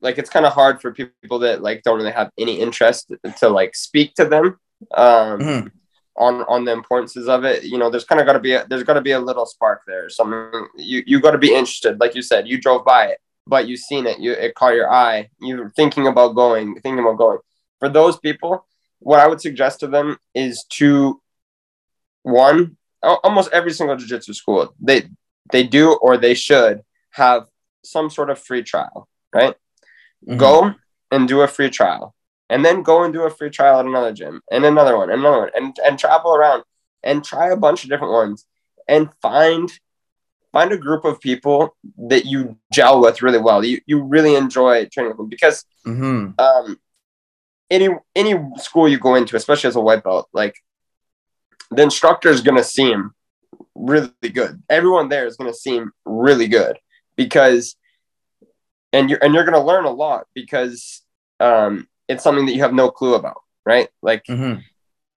[0.00, 3.48] like it's kind of hard for people that like don't really have any interest to
[3.48, 4.58] like speak to them
[4.96, 5.68] um mm-hmm.
[6.16, 8.66] on on the importances of it you know there's kind of got to be a,
[8.66, 12.00] there's got to be a little spark there something you you got to be interested
[12.00, 14.90] like you said you drove by it but you've seen it you it caught your
[14.90, 17.38] eye you're thinking about going thinking about going
[17.78, 18.66] for those people
[19.00, 21.20] what i would suggest to them is to
[22.22, 25.08] one almost every single jiu-jitsu school they
[25.52, 27.46] they do or they should have
[27.84, 29.54] some sort of free trial right
[30.26, 30.36] mm-hmm.
[30.36, 30.74] go
[31.10, 32.14] and do a free trial
[32.50, 35.20] and then go and do a free trial at another gym and another one and
[35.20, 36.62] another one and, and travel around
[37.02, 38.46] and try a bunch of different ones
[38.88, 39.70] and find
[40.52, 44.86] find a group of people that you gel with really well you, you really enjoy
[44.86, 46.30] training with them because mm-hmm.
[46.38, 46.78] um,
[47.70, 50.56] any any school you go into especially as a white belt like
[51.70, 53.12] the instructor is going to seem
[53.74, 54.62] really good.
[54.68, 56.78] Everyone there is going to seem really good
[57.16, 57.76] because,
[58.92, 61.02] and you're and you're going to learn a lot because
[61.40, 63.88] um, it's something that you have no clue about, right?
[64.02, 64.60] Like mm-hmm.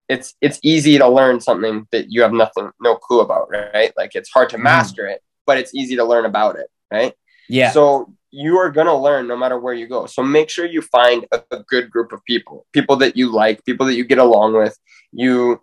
[0.09, 3.93] it's it's easy to learn something that you have nothing no clue about, right?
[3.97, 4.63] Like it's hard to mm-hmm.
[4.63, 5.13] master mm-hmm.
[5.13, 7.13] it, but it's easy to learn about it, right?
[7.47, 7.71] Yeah.
[7.71, 10.05] So you are going to learn no matter where you go.
[10.05, 13.65] So make sure you find a, a, good group of people, people that you like,
[13.65, 14.77] people that you get along with.
[15.11, 15.61] You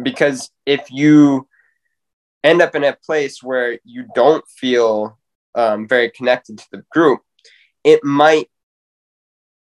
[0.00, 1.48] because if you
[2.44, 5.18] end up in a place where you don't feel
[5.54, 7.20] um, very connected to the group,
[7.82, 8.48] it might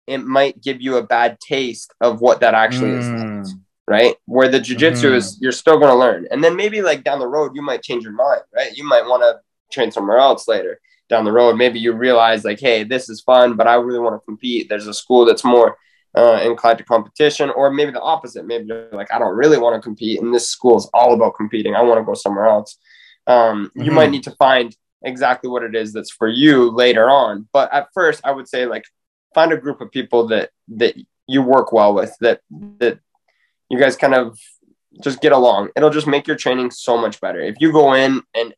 [0.06, 3.42] it might give you a bad taste of what that actually mm.
[3.42, 3.56] is
[3.88, 4.18] right?
[4.26, 5.16] Where the jujitsu mm-hmm.
[5.16, 7.82] is, you're still going to learn, and then maybe like down the road, you might
[7.82, 8.72] change your mind, right?
[8.78, 9.40] You might want to
[9.72, 10.80] train somewhere else later
[11.10, 11.58] down the road.
[11.58, 14.70] Maybe you realize like, hey, this is fun, but I really want to compete.
[14.70, 15.78] There's a school that's more
[16.16, 18.46] uh, inclined to competition, or maybe the opposite.
[18.46, 21.36] Maybe you're like, I don't really want to compete, and this school is all about
[21.36, 21.76] competing.
[21.76, 22.78] I want to go somewhere else.
[23.28, 23.84] Um, mm-hmm.
[23.84, 24.12] You might mm-hmm.
[24.14, 27.48] need to find exactly what it is that's for you later on.
[27.54, 28.84] But at first, I would say like
[29.34, 30.96] find a group of people that that
[31.28, 32.42] you work well with, that
[32.80, 33.00] that
[33.70, 34.38] you guys kind of
[35.04, 35.70] just get along.
[35.76, 37.40] It'll just make your training so much better.
[37.40, 38.54] If you go in and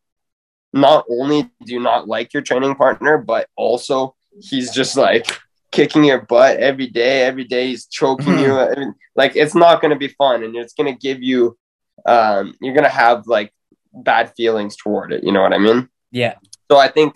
[0.74, 5.40] not only do you not like your training partner, but also he's just like
[5.72, 7.24] kicking your butt every day.
[7.24, 8.58] Every day he's choking you.
[8.58, 11.58] I mean, like it's not going to be fun, and it's going to give you.
[12.06, 13.54] Um, you're going to have like
[13.94, 15.24] bad feelings toward it.
[15.24, 15.90] You know what I mean?
[16.12, 16.36] Yeah.
[16.72, 17.16] So I think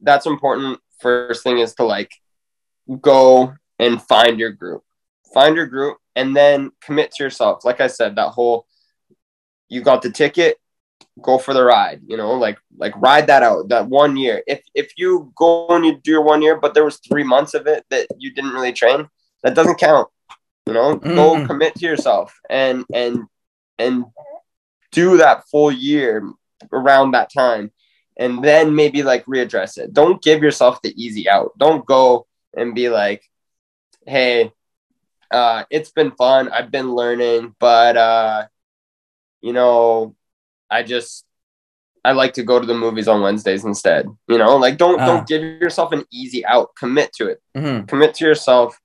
[0.00, 0.78] that's important.
[1.00, 2.10] First thing is to like
[3.00, 4.82] go and find your group,
[5.34, 7.64] find your group, and then commit to yourself.
[7.64, 8.66] Like I said, that whole
[9.68, 10.58] you got the ticket,
[11.20, 14.42] go for the ride you know like like ride that out that one year.
[14.46, 17.54] If if you go and you do your one year but there was three months
[17.54, 19.08] of it that you didn't really train
[19.42, 20.08] that doesn't count
[20.66, 20.96] you know?
[20.96, 21.14] Mm.
[21.14, 23.24] go commit to yourself and and
[23.78, 24.04] and
[24.92, 26.22] do that full year
[26.72, 27.72] around that time
[28.16, 29.92] and then maybe like readdress it.
[29.92, 31.52] Don't give yourself the easy out.
[31.58, 33.22] Don't go and be like
[34.06, 34.52] hey
[35.30, 36.50] uh it's been fun.
[36.50, 38.46] I've been learning but uh
[39.40, 40.14] you know
[40.72, 41.24] I just
[42.04, 44.06] I like to go to the movies on Wednesdays instead.
[44.28, 45.06] You know, like don't uh.
[45.06, 46.70] don't give yourself an easy out.
[46.76, 47.42] Commit to it.
[47.56, 47.86] Mm-hmm.
[47.86, 48.78] Commit to yourself.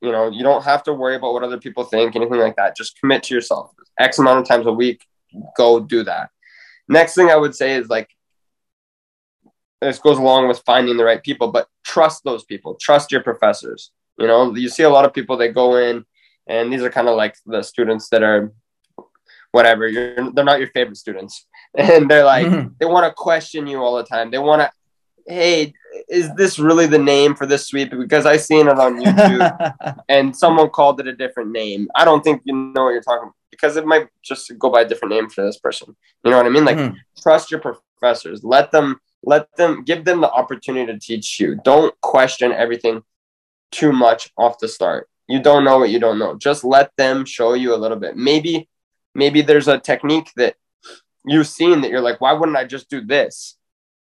[0.00, 2.76] You know, you don't have to worry about what other people think, anything like that.
[2.76, 3.70] Just commit to yourself.
[3.98, 5.04] X amount of times a week,
[5.56, 6.30] go do that.
[6.88, 8.08] Next thing I would say is like
[9.80, 12.76] this goes along with finding the right people, but trust those people.
[12.80, 13.90] Trust your professors.
[14.18, 16.04] You know, you see a lot of people that go in
[16.46, 18.52] and these are kind of like the students that are
[19.52, 21.46] whatever you're they're not your favorite students.
[21.74, 22.68] And they're like mm-hmm.
[22.78, 24.30] they want to question you all the time.
[24.30, 24.70] They want to
[25.26, 25.72] hey
[26.08, 27.90] is this really the name for this sweep?
[27.90, 31.88] Because i seen it on youtube and someone called it a different name.
[31.94, 34.82] I don't think you know what you're talking about because it might just go by
[34.82, 35.96] a different name for this person.
[36.24, 36.66] You know what i mean?
[36.66, 36.96] Like mm-hmm.
[37.22, 38.44] trust your professors.
[38.44, 41.58] Let them let them give them the opportunity to teach you.
[41.64, 43.02] Don't question everything
[43.70, 45.08] too much off the start.
[45.28, 46.36] You don't know what you don't know.
[46.36, 48.16] Just let them show you a little bit.
[48.16, 48.68] Maybe
[49.14, 50.56] maybe there's a technique that
[51.24, 53.56] you've seen that you're like, why wouldn't I just do this?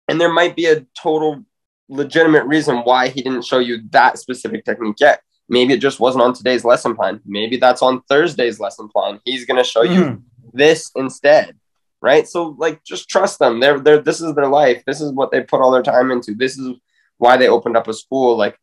[0.08, 1.44] And there might be a total
[1.88, 5.22] legitimate reason why he didn't show you that specific technique yet.
[5.48, 7.20] Maybe it just wasn't on today's lesson plan.
[7.26, 9.20] Maybe that's on Thursday's lesson plan.
[9.24, 10.22] He's going to show you mm.
[10.52, 11.56] this instead.
[12.02, 12.26] right?
[12.28, 13.60] So like just trust them.
[13.60, 14.82] They're they're this is their life.
[14.84, 16.34] This is what they put all their time into.
[16.34, 16.76] This is
[17.16, 18.36] why they opened up a school.
[18.36, 18.58] Like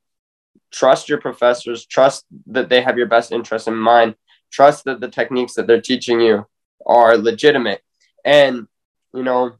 [0.71, 4.15] trust your professors, trust that they have your best interest in mind,
[4.51, 6.45] trust that the techniques that they're teaching you
[6.85, 7.81] are legitimate.
[8.25, 8.67] And
[9.13, 9.53] you know,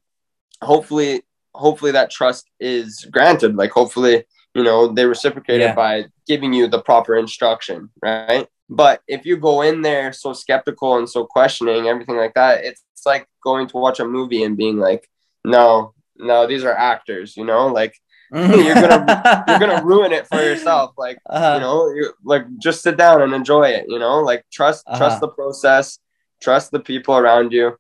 [0.62, 1.24] hopefully
[1.54, 3.56] hopefully that trust is granted.
[3.56, 4.24] Like hopefully,
[4.54, 5.72] you know, they reciprocate yeah.
[5.72, 8.48] it by giving you the proper instruction, right?
[8.70, 12.84] But if you go in there so skeptical and so questioning everything like that, it's,
[12.94, 15.10] it's like going to watch a movie and being like,
[15.44, 17.96] no, no, these are actors, you know, like
[18.32, 20.94] you're gonna you're gonna ruin it for yourself.
[20.98, 21.56] Like uh-huh.
[21.56, 23.86] you know, you like just sit down and enjoy it.
[23.88, 24.98] You know, like trust uh-huh.
[24.98, 26.00] trust the process,
[26.42, 27.78] trust the people around you.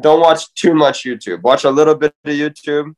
[0.00, 1.42] Don't watch too much YouTube.
[1.42, 2.94] Watch a little bit of YouTube.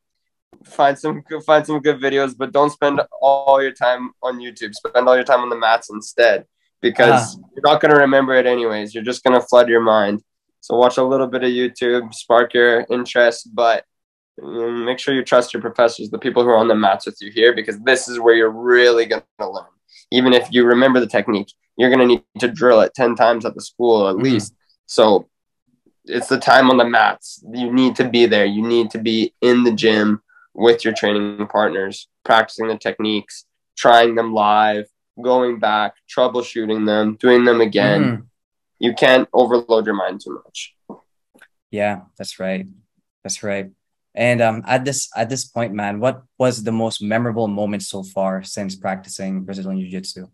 [0.64, 4.74] Find some find some good videos, but don't spend all your time on YouTube.
[4.74, 6.46] Spend all your time on the mats instead
[6.80, 7.48] because uh-huh.
[7.54, 8.94] you're not going to remember it anyways.
[8.94, 10.22] You're just going to flood your mind.
[10.60, 13.84] So watch a little bit of YouTube, spark your interest, but
[14.38, 17.30] make sure you trust your professors, the people who are on the mats with you
[17.30, 19.64] here, because this is where you're really going to learn.
[20.10, 23.44] Even if you remember the technique, you're going to need to drill it 10 times
[23.44, 24.24] at the school at mm-hmm.
[24.24, 24.54] least.
[24.86, 25.28] So
[26.04, 27.42] it's the time on the mats.
[27.52, 28.44] You need to be there.
[28.44, 30.22] You need to be in the gym
[30.52, 33.44] with your training partners, practicing the techniques,
[33.76, 34.86] trying them live,
[35.20, 38.02] going back, troubleshooting them, doing them again.
[38.02, 38.22] Mm-hmm.
[38.78, 40.74] You can't overload your mind too much.
[41.70, 42.66] Yeah, that's right.
[43.22, 43.70] That's right.
[44.14, 48.02] And um, at this at this point, man, what was the most memorable moment so
[48.02, 50.28] far since practicing Brazilian Jiu Jitsu?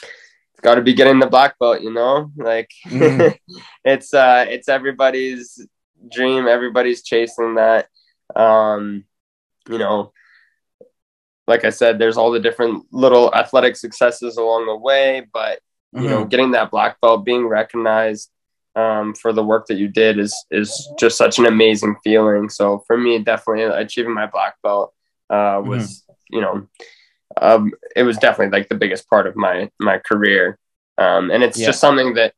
[0.00, 2.30] It's got to be getting the black belt, you know.
[2.36, 3.36] Like mm.
[3.84, 5.66] it's uh, it's everybody's
[6.10, 6.46] dream.
[6.46, 7.88] Everybody's chasing that.
[8.36, 9.04] Um,
[9.68, 10.12] you know,
[11.48, 15.58] like I said, there's all the different little athletic successes along the way, but
[15.92, 16.08] you mm-hmm.
[16.08, 18.30] know, getting that black belt, being recognized
[18.74, 22.48] um, for the work that you did is is just such an amazing feeling.
[22.48, 24.92] So for me, definitely achieving my black belt
[25.30, 26.36] uh, was, mm-hmm.
[26.36, 26.68] you know,
[27.40, 30.58] um, it was definitely like the biggest part of my my career,
[30.98, 31.66] um, and it's yeah.
[31.66, 32.34] just something that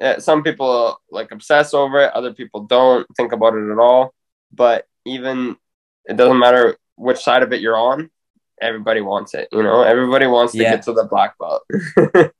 [0.00, 4.14] uh, some people like obsess over it, other people don't think about it at all.
[4.52, 5.56] But even
[6.04, 8.10] it doesn't matter which side of it you're on
[8.60, 9.48] everybody wants it.
[9.52, 10.76] You know, everybody wants to yeah.
[10.76, 11.62] get to the black belt.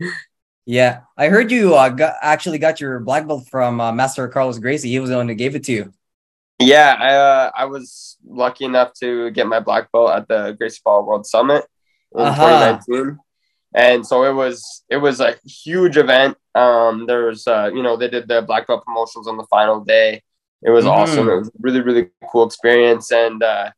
[0.67, 4.59] yeah, I heard you uh, got, actually got your black belt from uh, Master Carlos
[4.59, 4.89] Gracie.
[4.89, 5.93] He was the one who gave it to you.
[6.59, 10.81] Yeah, I uh, I was lucky enough to get my black belt at the Gracie
[10.85, 11.65] Barra World Summit
[12.15, 12.79] in uh-huh.
[12.87, 13.19] 2019.
[13.75, 16.37] And so it was it was a huge event.
[16.55, 19.81] Um, there was uh, you know they did the black belt promotions on the final
[19.81, 20.23] day.
[20.63, 20.95] It was mm-hmm.
[20.95, 21.29] awesome.
[21.29, 23.73] It was a really really cool experience, and uh,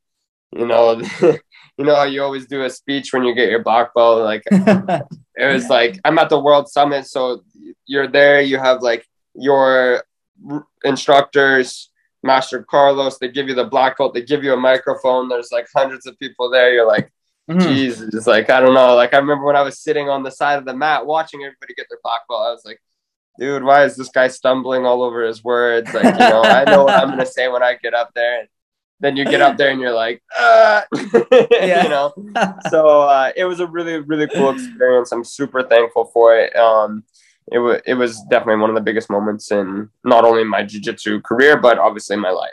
[0.53, 3.95] you know you know how you always do a speech when you get your black
[3.95, 4.43] belt like
[5.37, 7.43] it was like i'm at the world summit so
[7.87, 10.03] you're there you have like your
[10.85, 11.91] instructors
[12.23, 15.67] master carlos they give you the black belt they give you a microphone there's like
[15.75, 17.11] hundreds of people there you're like
[17.49, 17.61] mm-hmm.
[17.61, 20.59] jesus like i don't know like i remember when i was sitting on the side
[20.59, 22.81] of the mat watching everybody get their black belt i was like
[23.39, 25.93] dude why is this guy stumbling all over his words?
[25.93, 28.49] Like you know i know what i'm gonna say when i get up there
[29.01, 30.83] then you get up there and you're like, uh,
[31.51, 31.85] yeah.
[31.85, 32.13] you know.
[32.71, 35.13] so uh, it was a really really cool experience.
[35.13, 36.55] I'm super thankful for it.
[36.57, 37.05] Um,
[37.51, 41.21] it was it was definitely one of the biggest moments in not only my jiu-jitsu
[41.23, 42.53] career but obviously my life.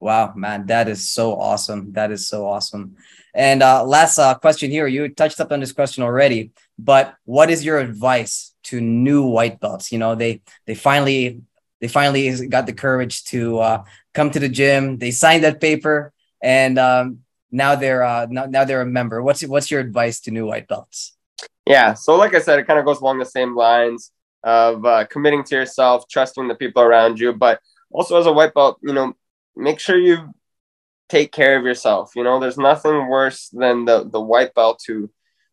[0.00, 1.92] Wow, man, that is so awesome.
[1.92, 2.96] That is so awesome.
[3.34, 4.86] And uh, last uh, question here.
[4.86, 9.58] You touched up on this question already, but what is your advice to new white
[9.58, 9.90] belts?
[9.90, 11.42] You know, they they finally
[11.80, 13.84] they finally got the courage to uh,
[14.18, 14.98] come to the gym.
[14.98, 16.12] They signed that paper,
[16.42, 17.20] and um,
[17.52, 19.22] now they're uh, now, now they're a member.
[19.22, 21.16] What's what's your advice to new white belts?
[21.64, 24.10] Yeah, so like I said, it kind of goes along the same lines
[24.42, 27.60] of uh, committing to yourself, trusting the people around you, but
[27.92, 29.14] also as a white belt, you know,
[29.54, 30.34] make sure you
[31.08, 32.12] take care of yourself.
[32.16, 35.10] You know, there's nothing worse than the the white belt who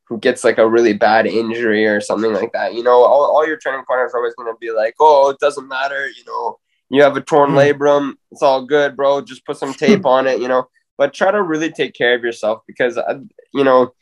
[0.07, 2.73] who gets like a really bad injury or something like that.
[2.73, 5.39] You know, all, all your training partners are always going to be like, oh, it
[5.39, 6.07] doesn't matter.
[6.07, 6.57] You know,
[6.89, 7.73] you have a torn mm.
[7.73, 8.13] labrum.
[8.31, 9.21] It's all good, bro.
[9.21, 10.67] Just put some tape on it, you know.
[10.97, 13.19] But try to really take care of yourself because, uh,
[13.53, 13.93] you know,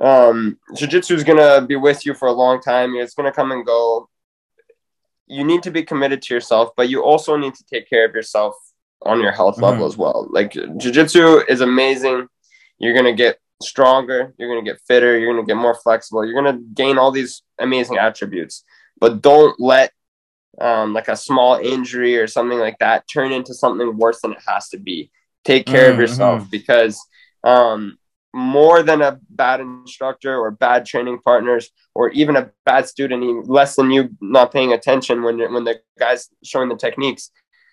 [0.00, 2.94] um, jiu-jitsu is going to be with you for a long time.
[2.94, 4.08] It's going to come and go.
[5.26, 8.14] You need to be committed to yourself, but you also need to take care of
[8.14, 8.54] yourself
[9.02, 9.62] on your health mm.
[9.62, 10.28] level as well.
[10.30, 12.28] Like jiu-jitsu is amazing.
[12.78, 15.74] You're going to get stronger, you're going to get fitter, you're going to get more
[15.74, 18.64] flexible, you're going to gain all these amazing attributes.
[19.00, 19.92] But don't let
[20.60, 24.42] um, like a small injury or something like that turn into something worse than it
[24.46, 25.10] has to be.
[25.44, 25.94] Take care mm-hmm.
[25.94, 27.00] of yourself because
[27.44, 27.96] um,
[28.34, 33.76] more than a bad instructor or bad training partners or even a bad student, less
[33.76, 37.30] than you not paying attention when when the guy's showing the techniques.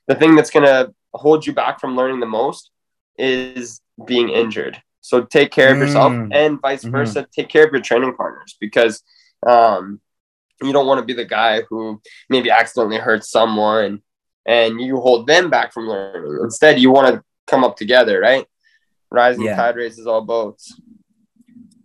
[0.07, 2.69] the thing that's going to hold you back from learning the most
[3.17, 4.79] is being injured.
[5.01, 6.29] So take care of yourself Mm.
[6.31, 6.91] and vice Mhm.
[6.91, 7.27] versa.
[7.36, 9.01] Take care of your training partners because
[9.47, 9.99] um,
[10.62, 14.01] you don't want to be the guy who maybe accidentally hurts someone
[14.45, 16.39] and you hold them back from learning.
[16.43, 18.45] Instead, you want to come up together, right?
[19.12, 19.56] Rising Yeah.
[19.56, 20.80] tide raises all boats.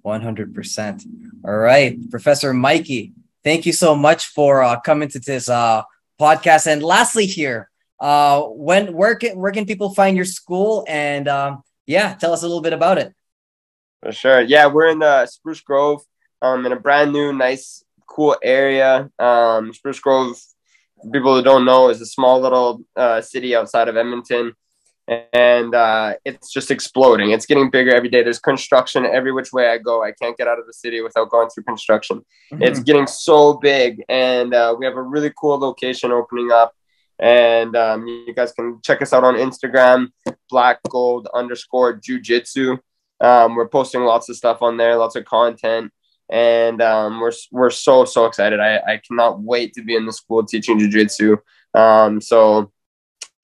[0.04, 1.04] 100%.
[1.44, 3.12] All right, Professor Mikey,
[3.44, 5.82] thank you so much for uh, coming to this uh,
[6.20, 6.66] podcast.
[6.66, 10.84] And lastly, here, uh, when where can where can people find your school?
[10.88, 13.12] And um, yeah, tell us a little bit about it.
[14.02, 14.40] For sure.
[14.40, 16.02] Yeah, we're in the Spruce Grove,
[16.40, 19.08] um, in a brand new, nice, cool area.
[19.18, 20.36] Um, Spruce Grove,
[21.12, 24.52] people who don't know, is a small little uh, city outside of Edmonton,
[25.32, 27.30] and uh, it's just exploding.
[27.30, 28.22] It's getting bigger every day.
[28.22, 30.02] There's construction every which way I go.
[30.02, 32.24] I can't get out of the city without going through construction.
[32.52, 36.74] It's getting so big, and uh, we have a really cool location opening up.
[37.18, 40.08] And um, you guys can check us out on Instagram,
[40.48, 42.78] black gold underscore jujitsu.
[43.20, 45.92] Um, we're posting lots of stuff on there, lots of content,
[46.30, 48.60] and um, we're we're so so excited.
[48.60, 51.38] I, I cannot wait to be in the school teaching jujitsu.
[51.74, 52.72] Um, so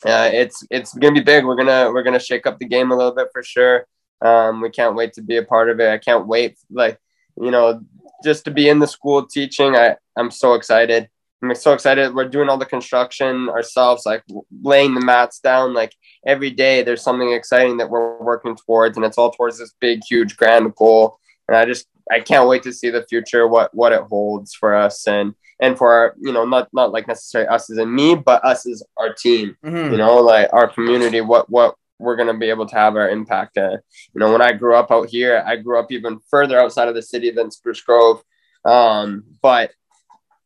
[0.06, 1.46] uh, it's it's gonna be big.
[1.46, 3.88] We're gonna we're gonna shake up the game a little bit for sure.
[4.22, 5.90] Um, we can't wait to be a part of it.
[5.90, 7.00] I can't wait, like
[7.42, 7.82] you know,
[8.24, 9.76] just to be in the school teaching.
[9.76, 11.10] I I'm so excited.
[11.42, 12.14] I'm so excited.
[12.14, 14.24] We're doing all the construction ourselves, like
[14.64, 15.74] laying the mats down.
[15.74, 15.94] Like
[16.26, 20.02] every day, there's something exciting that we're working towards, and it's all towards this big,
[20.08, 21.20] huge, grand goal.
[21.48, 24.76] And I just I can't wait to see the future, what what it holds for
[24.76, 28.16] us, and and for our, you know, not not like necessarily us as in me,
[28.16, 29.58] but us as our team.
[29.66, 29.92] Mhm.
[29.92, 31.22] You know, like our community.
[31.22, 33.58] What what we're gonna be able to have our impact.
[33.58, 33.78] Uh,
[34.14, 36.96] you know, when I grew up out here, I grew up even further outside of
[36.96, 38.22] the city than Spruce Grove.
[38.66, 39.72] Um, but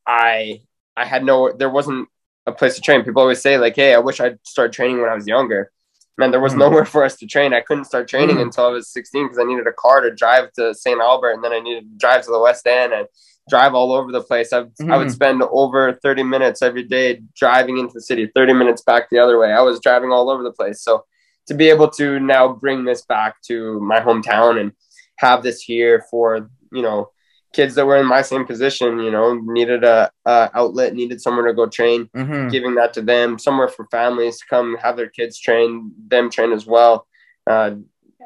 [0.06, 0.62] I
[0.96, 2.08] I had no there wasn't
[2.46, 3.04] a place to train.
[3.04, 5.72] People always say like, "Hey, I wish I'd started training when I was younger."
[6.20, 6.58] Man, there was Mhm.
[6.60, 7.54] nowhere for us to train.
[7.54, 8.42] I couldn't start training Mhm.
[8.42, 11.00] until I was 16 because I needed a car to drive to St.
[11.00, 13.08] Albert, and then I needed to drive to the West End and
[13.50, 14.52] drive all over the place.
[14.52, 14.60] I,
[14.90, 15.12] I would Mhm.
[15.12, 19.40] spend over 30 minutes every day driving into the city, 30 minutes back the other
[19.40, 19.54] way.
[19.54, 20.84] I was driving all over the place.
[20.84, 21.06] So
[21.48, 24.74] to be able to now bring this back to my hometown and
[25.20, 27.10] have this here for you know
[27.54, 31.48] kids that were in my same position you know needed a, a outlet needed somewhere
[31.48, 32.52] to go train Mhm.
[32.52, 36.52] giving that to them somewhere for families to come have their kids train them train
[36.52, 37.08] as well
[37.50, 37.72] uh,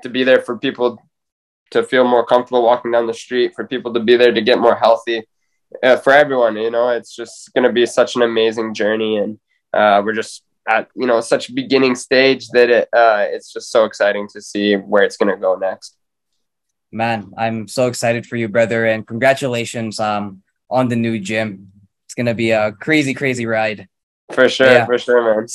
[0.01, 0.99] to be there for people
[1.71, 4.59] to feel more comfortable walking down the street for people to be there to get
[4.59, 5.24] more healthy
[5.82, 9.39] uh, for everyone you know it's just going to be such an amazing journey and
[9.74, 13.71] uh, we're just at you know such a beginning stage that it uh, it's just
[13.71, 15.97] so exciting to see where it's going to go next
[16.93, 21.71] Man, I'm so excited for you, brother, and congratulations um on the new gym.
[22.05, 23.87] It's gonna be a crazy, crazy ride.
[24.31, 24.85] for sure Yeah.
[24.85, 25.47] for sure man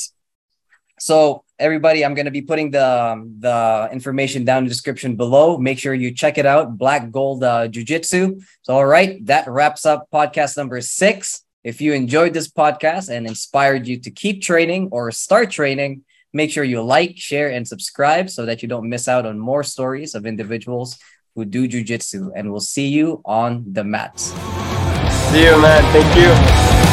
[0.99, 5.57] So everybody, I'm gonna be putting the um, the information down in the description below.
[5.57, 6.77] Make sure you check it out.
[6.77, 8.39] Black Gold uh, Jiu Jitsu.
[8.65, 11.43] So all right, that wraps up podcast number six.
[11.63, 16.51] If you enjoyed this podcast and inspired you to keep training or start training, make
[16.51, 20.15] sure you like, share, and subscribe so that you don't miss out on more stories
[20.15, 20.99] of individuals
[21.39, 22.31] who do jujitsu.
[22.35, 24.33] And we'll see you on the mats.
[25.31, 26.88] see you man thank you